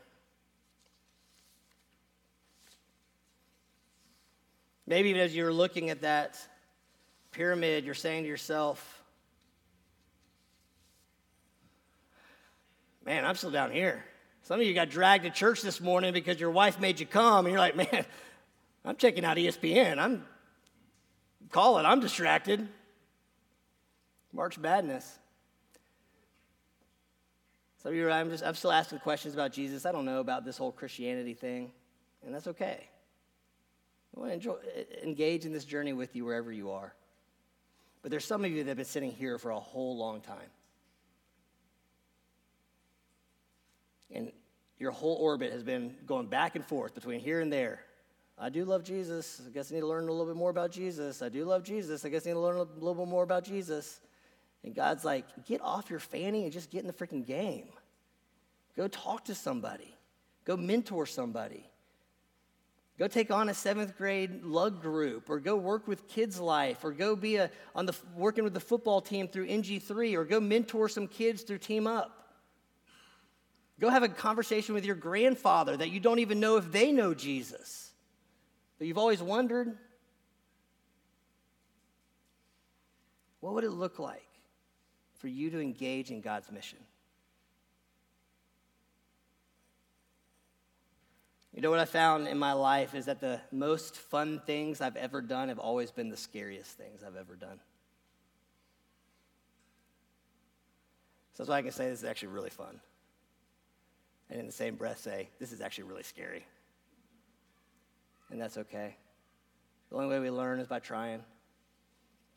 Maybe 4.86 5.08
even 5.08 5.22
as 5.22 5.34
you're 5.34 5.52
looking 5.52 5.90
at 5.90 6.02
that 6.02 6.38
pyramid, 7.32 7.84
you're 7.84 7.94
saying 7.94 8.22
to 8.22 8.28
yourself, 8.28 9.01
Man, 13.04 13.24
I'm 13.24 13.34
still 13.34 13.50
down 13.50 13.70
here. 13.72 14.04
Some 14.42 14.60
of 14.60 14.66
you 14.66 14.74
got 14.74 14.90
dragged 14.90 15.24
to 15.24 15.30
church 15.30 15.62
this 15.62 15.80
morning 15.80 16.12
because 16.12 16.40
your 16.40 16.50
wife 16.50 16.80
made 16.80 17.00
you 17.00 17.06
come, 17.06 17.46
and 17.46 17.52
you're 17.52 17.60
like, 17.60 17.76
man, 17.76 18.04
I'm 18.84 18.96
checking 18.96 19.24
out 19.24 19.36
ESPN. 19.36 19.98
I'm 19.98 20.24
call 21.50 21.78
it, 21.78 21.82
I'm 21.82 22.00
distracted. 22.00 22.66
March 24.32 24.58
Madness. 24.58 25.18
Some 27.82 27.92
of 27.92 27.96
you, 27.96 28.06
are, 28.06 28.10
I'm 28.10 28.30
just, 28.30 28.44
I'm 28.44 28.54
still 28.54 28.72
asking 28.72 29.00
questions 29.00 29.34
about 29.34 29.52
Jesus. 29.52 29.84
I 29.84 29.92
don't 29.92 30.04
know 30.04 30.20
about 30.20 30.44
this 30.44 30.56
whole 30.56 30.72
Christianity 30.72 31.34
thing, 31.34 31.72
and 32.24 32.34
that's 32.34 32.46
okay. 32.46 32.88
I 34.16 34.20
want 34.20 34.30
to 34.30 34.34
enjoy, 34.34 34.56
engage 35.02 35.44
in 35.44 35.52
this 35.52 35.64
journey 35.64 35.92
with 35.92 36.14
you 36.14 36.24
wherever 36.24 36.52
you 36.52 36.70
are. 36.70 36.94
But 38.00 38.10
there's 38.10 38.24
some 38.24 38.44
of 38.44 38.50
you 38.50 38.62
that 38.64 38.70
have 38.70 38.76
been 38.76 38.86
sitting 38.86 39.10
here 39.10 39.38
for 39.38 39.50
a 39.50 39.60
whole 39.60 39.96
long 39.96 40.20
time. 40.20 40.50
And 44.12 44.32
your 44.78 44.90
whole 44.90 45.16
orbit 45.16 45.52
has 45.52 45.62
been 45.62 45.94
going 46.06 46.26
back 46.26 46.56
and 46.56 46.64
forth 46.64 46.94
between 46.94 47.20
here 47.20 47.40
and 47.40 47.52
there. 47.52 47.80
I 48.38 48.48
do 48.48 48.64
love 48.64 48.82
Jesus. 48.82 49.40
I 49.46 49.50
guess 49.50 49.70
I 49.70 49.76
need 49.76 49.82
to 49.82 49.86
learn 49.86 50.08
a 50.08 50.10
little 50.10 50.26
bit 50.26 50.36
more 50.36 50.50
about 50.50 50.72
Jesus. 50.72 51.22
I 51.22 51.28
do 51.28 51.44
love 51.44 51.62
Jesus. 51.62 52.04
I 52.04 52.08
guess 52.08 52.26
I 52.26 52.30
need 52.30 52.34
to 52.34 52.40
learn 52.40 52.56
a 52.56 52.62
little 52.62 52.94
bit 52.94 53.08
more 53.08 53.22
about 53.22 53.44
Jesus. 53.44 54.00
And 54.64 54.74
God's 54.74 55.04
like, 55.04 55.24
get 55.46 55.60
off 55.60 55.90
your 55.90 56.00
fanny 56.00 56.44
and 56.44 56.52
just 56.52 56.70
get 56.70 56.80
in 56.80 56.86
the 56.86 56.92
freaking 56.92 57.26
game. 57.26 57.68
Go 58.76 58.88
talk 58.88 59.24
to 59.26 59.34
somebody. 59.34 59.94
Go 60.44 60.56
mentor 60.56 61.06
somebody. 61.06 61.68
Go 62.98 63.08
take 63.08 63.30
on 63.30 63.48
a 63.48 63.54
seventh 63.54 63.96
grade 63.96 64.44
lug 64.44 64.82
group, 64.82 65.30
or 65.30 65.40
go 65.40 65.56
work 65.56 65.88
with 65.88 66.06
Kids 66.08 66.38
Life, 66.38 66.84
or 66.84 66.92
go 66.92 67.16
be 67.16 67.36
a, 67.36 67.50
on 67.74 67.86
the, 67.86 67.96
working 68.14 68.44
with 68.44 68.54
the 68.54 68.60
football 68.60 69.00
team 69.00 69.26
through 69.26 69.48
NG3, 69.48 70.14
or 70.14 70.24
go 70.24 70.38
mentor 70.38 70.88
some 70.88 71.08
kids 71.08 71.42
through 71.42 71.58
Team 71.58 71.86
Up. 71.86 72.21
Go 73.82 73.88
have 73.88 74.04
a 74.04 74.08
conversation 74.08 74.76
with 74.76 74.84
your 74.84 74.94
grandfather 74.94 75.76
that 75.76 75.90
you 75.90 75.98
don't 75.98 76.20
even 76.20 76.38
know 76.38 76.56
if 76.56 76.70
they 76.70 76.92
know 76.92 77.14
Jesus, 77.14 77.90
but 78.78 78.86
you've 78.86 78.96
always 78.96 79.20
wondered 79.20 79.76
what 83.40 83.54
would 83.54 83.64
it 83.64 83.72
look 83.72 83.98
like 83.98 84.28
for 85.18 85.26
you 85.26 85.50
to 85.50 85.60
engage 85.60 86.12
in 86.12 86.20
God's 86.20 86.52
mission? 86.52 86.78
You 91.52 91.60
know 91.60 91.70
what 91.70 91.80
I 91.80 91.84
found 91.84 92.28
in 92.28 92.38
my 92.38 92.52
life 92.52 92.94
is 92.94 93.06
that 93.06 93.20
the 93.20 93.40
most 93.50 93.96
fun 93.96 94.40
things 94.46 94.80
I've 94.80 94.94
ever 94.94 95.20
done 95.20 95.48
have 95.48 95.58
always 95.58 95.90
been 95.90 96.08
the 96.08 96.16
scariest 96.16 96.78
things 96.78 97.02
I've 97.04 97.16
ever 97.16 97.34
done. 97.34 97.58
So 101.32 101.42
that's 101.42 101.50
why 101.50 101.56
I 101.56 101.62
can 101.62 101.72
say 101.72 101.88
this 101.88 101.98
is 101.98 102.04
actually 102.04 102.28
really 102.28 102.50
fun 102.50 102.80
and 104.30 104.40
in 104.40 104.46
the 104.46 104.52
same 104.52 104.74
breath 104.74 105.00
say, 105.00 105.28
This 105.38 105.52
is 105.52 105.60
actually 105.60 105.84
really 105.84 106.02
scary. 106.02 106.46
And 108.30 108.40
that's 108.40 108.56
okay. 108.56 108.96
The 109.90 109.96
only 109.96 110.08
way 110.08 110.20
we 110.20 110.30
learn 110.30 110.58
is 110.58 110.66
by 110.66 110.78
trying. 110.78 111.22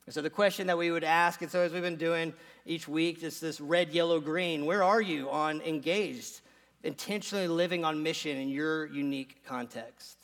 And 0.06 0.14
so 0.14 0.22
the 0.22 0.30
question 0.30 0.68
that 0.68 0.78
we 0.78 0.92
would 0.92 1.04
ask, 1.04 1.42
and 1.42 1.50
so 1.50 1.62
as 1.62 1.72
we've 1.72 1.82
been 1.82 1.96
doing 1.96 2.34
each 2.66 2.88
week, 2.88 3.24
is 3.24 3.40
this 3.40 3.60
red, 3.62 3.94
yellow, 3.94 4.20
green. 4.20 4.66
Where 4.66 4.84
are 4.84 5.02
you 5.02 5.30
on 5.30 5.62
engaged, 5.62 6.42
intentionally 6.84 7.48
living 7.48 7.86
on 7.86 8.04
mission 8.04 8.38
in 8.38 8.50
your 8.50 8.86
unique 8.88 9.44
context? 9.46 10.18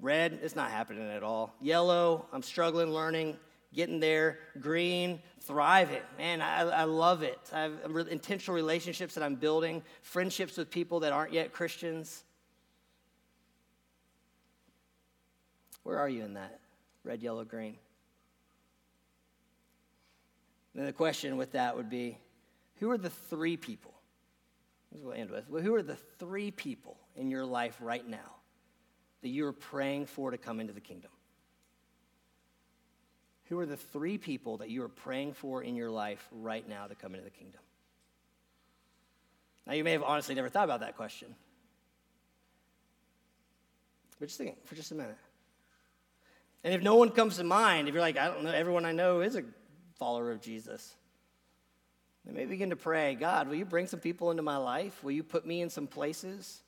Red, 0.00 0.40
it's 0.42 0.56
not 0.56 0.70
happening 0.70 1.08
at 1.08 1.22
all. 1.22 1.54
Yellow, 1.60 2.26
I'm 2.32 2.42
struggling 2.42 2.92
learning 2.92 3.36
getting 3.74 4.00
there, 4.00 4.38
green, 4.60 5.20
thriving. 5.48 6.02
Man, 6.18 6.42
I, 6.42 6.60
I 6.60 6.84
love 6.84 7.22
it. 7.22 7.40
I 7.52 7.62
have 7.62 7.72
intentional 8.10 8.54
relationships 8.54 9.14
that 9.14 9.24
I'm 9.24 9.34
building, 9.34 9.82
friendships 10.02 10.58
with 10.58 10.70
people 10.70 11.00
that 11.00 11.12
aren't 11.12 11.32
yet 11.32 11.52
Christians. 11.52 12.22
Where 15.84 15.98
are 15.98 16.08
you 16.08 16.22
in 16.22 16.34
that? 16.34 16.60
Red, 17.02 17.22
yellow, 17.22 17.44
green. 17.44 17.76
And 20.76 20.86
the 20.86 20.92
question 20.92 21.38
with 21.38 21.52
that 21.52 21.74
would 21.76 21.88
be 21.88 22.18
who 22.76 22.90
are 22.90 22.98
the 22.98 23.10
three 23.10 23.56
people? 23.56 23.94
This 24.92 25.00
is 25.00 25.04
what 25.04 25.14
we'll 25.14 25.22
end 25.22 25.30
with. 25.30 25.64
Who 25.64 25.74
are 25.74 25.82
the 25.82 25.96
three 26.18 26.50
people 26.50 26.98
in 27.16 27.30
your 27.30 27.46
life 27.46 27.78
right 27.80 28.06
now 28.06 28.36
that 29.22 29.28
you 29.28 29.46
are 29.46 29.52
praying 29.52 30.06
for 30.06 30.30
to 30.30 30.38
come 30.38 30.60
into 30.60 30.74
the 30.74 30.80
kingdom? 30.80 31.10
Who 33.48 33.58
are 33.58 33.66
the 33.66 33.76
three 33.76 34.18
people 34.18 34.58
that 34.58 34.68
you 34.68 34.82
are 34.82 34.88
praying 34.88 35.32
for 35.32 35.62
in 35.62 35.74
your 35.74 35.90
life 35.90 36.26
right 36.32 36.68
now 36.68 36.86
to 36.86 36.94
come 36.94 37.14
into 37.14 37.24
the 37.24 37.30
kingdom? 37.30 37.60
Now, 39.66 39.74
you 39.74 39.84
may 39.84 39.92
have 39.92 40.02
honestly 40.02 40.34
never 40.34 40.48
thought 40.48 40.64
about 40.64 40.80
that 40.80 40.96
question. 40.96 41.34
But 44.18 44.26
just 44.26 44.38
think 44.38 44.66
for 44.66 44.74
just 44.74 44.92
a 44.92 44.94
minute. 44.94 45.16
And 46.64 46.74
if 46.74 46.82
no 46.82 46.96
one 46.96 47.10
comes 47.10 47.36
to 47.36 47.44
mind, 47.44 47.88
if 47.88 47.94
you're 47.94 48.02
like, 48.02 48.18
I 48.18 48.26
don't 48.26 48.44
know, 48.44 48.50
everyone 48.50 48.84
I 48.84 48.92
know 48.92 49.20
is 49.20 49.36
a 49.36 49.44
follower 49.98 50.30
of 50.30 50.40
Jesus, 50.40 50.94
then 52.24 52.34
maybe 52.34 52.50
begin 52.50 52.70
to 52.70 52.76
pray 52.76 53.14
God, 53.14 53.48
will 53.48 53.54
you 53.54 53.64
bring 53.64 53.86
some 53.86 54.00
people 54.00 54.30
into 54.30 54.42
my 54.42 54.56
life? 54.56 55.02
Will 55.04 55.12
you 55.12 55.22
put 55.22 55.46
me 55.46 55.60
in 55.60 55.70
some 55.70 55.86
places? 55.86 56.62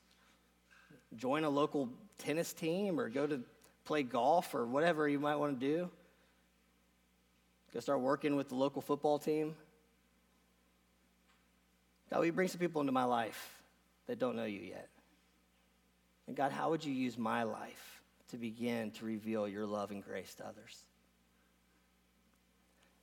Join 1.17 1.45
a 1.45 1.51
local 1.51 1.89
tennis 2.19 2.53
team 2.53 3.01
or 3.01 3.09
go 3.09 3.27
to 3.27 3.41
play 3.85 4.03
golf 4.03 4.55
or 4.55 4.65
whatever 4.65 5.09
you 5.09 5.19
might 5.19 5.37
want 5.37 5.59
to 5.59 5.67
do? 5.67 5.91
Go 7.73 7.81
start 7.81 8.01
working 8.01 8.37
with 8.37 8.49
the 8.49 8.57
local 8.57 8.83
football 8.83 9.19
team. 9.19 9.55
God, 12.11 12.19
will 12.19 12.27
you 12.27 12.33
bring 12.33 12.49
some 12.49 12.59
people 12.59 12.81
into 12.81 12.93
my 12.93 13.05
life 13.05 13.63
that 14.07 14.19
don't 14.19 14.35
know 14.35 14.45
you 14.45 14.61
yet? 14.61 14.89
And 16.27 16.37
God, 16.37 16.51
how 16.53 16.71
would 16.71 16.85
you 16.85 16.93
use 16.93 17.17
my 17.17 17.45
life 17.45 18.03
to 18.31 18.37
begin 18.37 18.91
to 18.93 19.05
reveal 19.05 19.49
your 19.49 19.67
love 19.67 19.91
and 19.91 20.05
grace 20.05 20.35
to 20.35 20.47
others? 20.47 20.85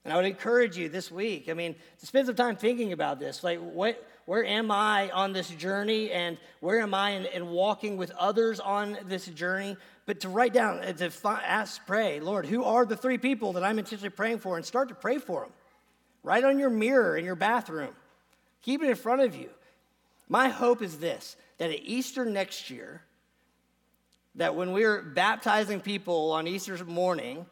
And 0.03 0.13
I 0.13 0.15
would 0.18 0.26
encourage 0.26 0.78
you 0.78 0.88
this 0.88 1.11
week, 1.11 1.49
I 1.49 1.53
mean, 1.53 1.76
to 1.99 2.05
spend 2.05 2.28
some 2.28 2.36
time 2.36 2.55
thinking 2.55 2.93
about 2.93 3.20
this. 3.20 3.43
Like, 3.43 3.59
what, 3.59 4.01
where 4.28 4.43
am 4.43 4.71
I 4.71 5.09
on 5.11 5.32
this 5.32 5.47
journey? 5.47 6.11
And 6.11 6.38
where 6.59 6.82
am 6.82 6.93
I 6.93 7.11
in, 7.11 7.25
in 7.28 7.47
walking 7.47 7.95
with 7.95 8.11
others 8.11 8.59
on 8.59 8.97
this 9.05 9.25
journey? 9.28 9.78
But 10.05 10.19
to 10.19 10.30
write 10.30 10.51
down, 10.51 10.80
uh, 10.80 10.91
to 10.91 11.11
ask, 11.25 11.86
pray, 11.88 12.19
Lord, 12.19 12.45
who 12.45 12.65
are 12.65 12.86
the 12.86 12.97
three 12.97 13.17
people 13.17 13.53
that 13.53 13.63
I'm 13.63 13.80
intentionally 13.80 14.09
praying 14.09 14.39
for? 14.39 14.57
And 14.57 14.65
start 14.65 14.89
to 14.89 14.95
pray 14.95 15.17
for 15.17 15.43
them. 15.43 15.53
Write 16.23 16.43
on 16.43 16.59
your 16.59 16.69
mirror 16.69 17.15
in 17.15 17.23
your 17.23 17.36
bathroom. 17.36 17.95
Keep 18.63 18.84
it 18.84 18.89
in 18.89 18.97
front 18.97 19.21
of 19.21 19.34
you. 19.34 19.49
My 20.28 20.49
hope 20.49 20.82
is 20.82 20.97
this 20.97 21.38
that 21.57 21.69
at 21.69 21.80
Easter 21.84 22.25
next 22.25 22.69
year, 22.69 23.03
that 24.36 24.55
when 24.55 24.73
we're 24.73 25.03
baptizing 25.03 25.80
people 25.80 26.34
on 26.34 26.47
Easter 26.47 26.84
morning, 26.84 27.45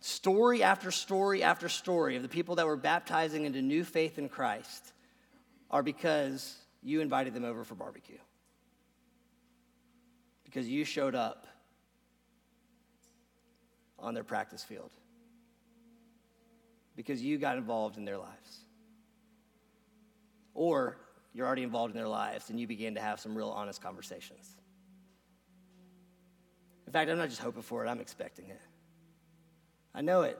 story 0.00 0.64
after 0.64 0.90
story 0.90 1.44
after 1.44 1.68
story 1.68 2.16
of 2.16 2.22
the 2.22 2.28
people 2.28 2.56
that 2.56 2.66
were 2.66 2.76
baptizing 2.76 3.44
into 3.44 3.62
new 3.62 3.84
faith 3.84 4.18
in 4.18 4.28
Christ 4.28 4.92
are 5.70 5.82
because 5.82 6.56
you 6.82 7.00
invited 7.00 7.34
them 7.34 7.44
over 7.44 7.64
for 7.64 7.74
barbecue. 7.74 8.18
Because 10.44 10.68
you 10.68 10.84
showed 10.84 11.14
up 11.14 11.46
on 13.98 14.14
their 14.14 14.24
practice 14.24 14.62
field. 14.62 14.90
because 16.96 17.20
you 17.20 17.36
got 17.36 17.58
involved 17.58 17.98
in 17.98 18.06
their 18.06 18.16
lives. 18.16 18.60
Or 20.54 20.96
you're 21.34 21.46
already 21.46 21.62
involved 21.62 21.92
in 21.94 21.98
their 21.98 22.08
lives 22.08 22.48
and 22.48 22.58
you 22.58 22.66
begin 22.66 22.94
to 22.94 23.00
have 23.02 23.20
some 23.20 23.36
real 23.36 23.50
honest 23.50 23.82
conversations. 23.82 24.56
In 26.86 26.92
fact, 26.92 27.10
I'm 27.10 27.18
not 27.18 27.28
just 27.28 27.42
hoping 27.42 27.60
for 27.60 27.84
it, 27.84 27.88
I'm 27.90 28.00
expecting 28.00 28.48
it. 28.48 28.60
I 29.94 30.00
know 30.00 30.22
it. 30.22 30.38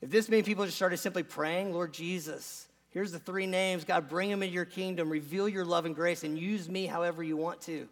If 0.00 0.10
this 0.10 0.28
means 0.28 0.46
people 0.46 0.64
just 0.64 0.76
started 0.76 0.98
simply 0.98 1.24
praying, 1.24 1.72
Lord 1.72 1.92
Jesus, 1.92 2.67
here's 2.90 3.12
the 3.12 3.18
three 3.18 3.46
names. 3.46 3.84
God, 3.84 4.08
bring 4.08 4.30
them 4.30 4.42
into 4.42 4.54
your 4.54 4.64
kingdom, 4.64 5.10
reveal 5.10 5.48
your 5.48 5.64
love 5.64 5.86
and 5.86 5.94
grace, 5.94 6.24
and 6.24 6.38
use 6.38 6.68
me 6.68 6.86
however 6.86 7.22
you 7.22 7.36
want 7.36 7.60
to. 7.62 7.88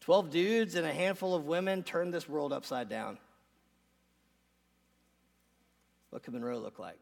12 0.00 0.30
dudes 0.30 0.74
and 0.76 0.86
a 0.86 0.92
handful 0.92 1.34
of 1.34 1.46
women 1.46 1.82
turned 1.82 2.14
this 2.14 2.28
world 2.28 2.52
upside 2.52 2.88
down. 2.88 3.18
What 6.10 6.22
could 6.22 6.32
Monroe 6.32 6.58
look 6.58 6.78
like? 6.78 6.96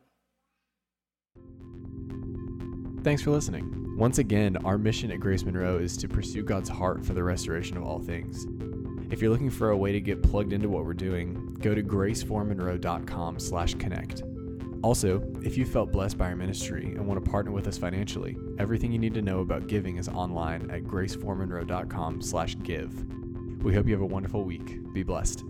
Thanks 3.05 3.21
for 3.21 3.31
listening. 3.31 3.95
Once 3.99 4.17
again, 4.17 4.57
our 4.65 4.79
mission 4.79 5.13
at 5.13 5.21
Grace 5.21 5.45
Monroe 5.45 5.77
is 5.77 5.99
to 5.99 6.09
pursue 6.09 6.43
God's 6.43 6.71
heart 6.71 7.05
for 7.05 7.13
the 7.13 7.23
restoration 7.23 7.77
of 7.77 7.85
all 7.85 8.01
things. 8.01 8.47
If 9.11 9.21
you're 9.21 9.31
looking 9.31 9.51
for 9.51 9.71
a 9.71 9.77
way 9.77 9.93
to 9.93 10.01
get 10.01 10.23
plugged 10.23 10.53
into 10.53 10.69
what 10.69 10.85
we're 10.85 10.95
doing, 10.95 11.57
go 11.61 11.75
to 11.75 11.83
graceformonroe.com 11.83 13.39
slash 13.39 13.75
connect. 13.75 14.23
Also, 14.83 15.23
if 15.43 15.57
you 15.57 15.65
felt 15.65 15.93
blessed 15.93 16.19
by 16.19 16.27
our 16.27 16.37
ministry 16.37 16.85
and 16.85 17.07
want 17.07 17.25
to 17.25 17.31
partner 17.31 17.53
with 17.53 17.67
us 17.67 17.79
financially, 17.79 18.37
everything 18.59 18.93
you 18.93 18.99
need 18.99 19.15
to 19.15 19.23
know 19.23 19.41
about 19.41 19.67
giving 19.67 19.97
is 19.97 20.09
online 20.09 20.71
at 20.71 20.85
graceformonroe.com 20.85 22.21
slash 22.21 22.57
give. 22.63 22.93
We 23.65 23.75
hope 23.75 23.87
you 23.87 23.95
have 23.95 24.03
a 24.03 24.07
wonderful 24.07 24.45
week. 24.45 24.93
Be 24.93 25.03
blessed. 25.03 25.43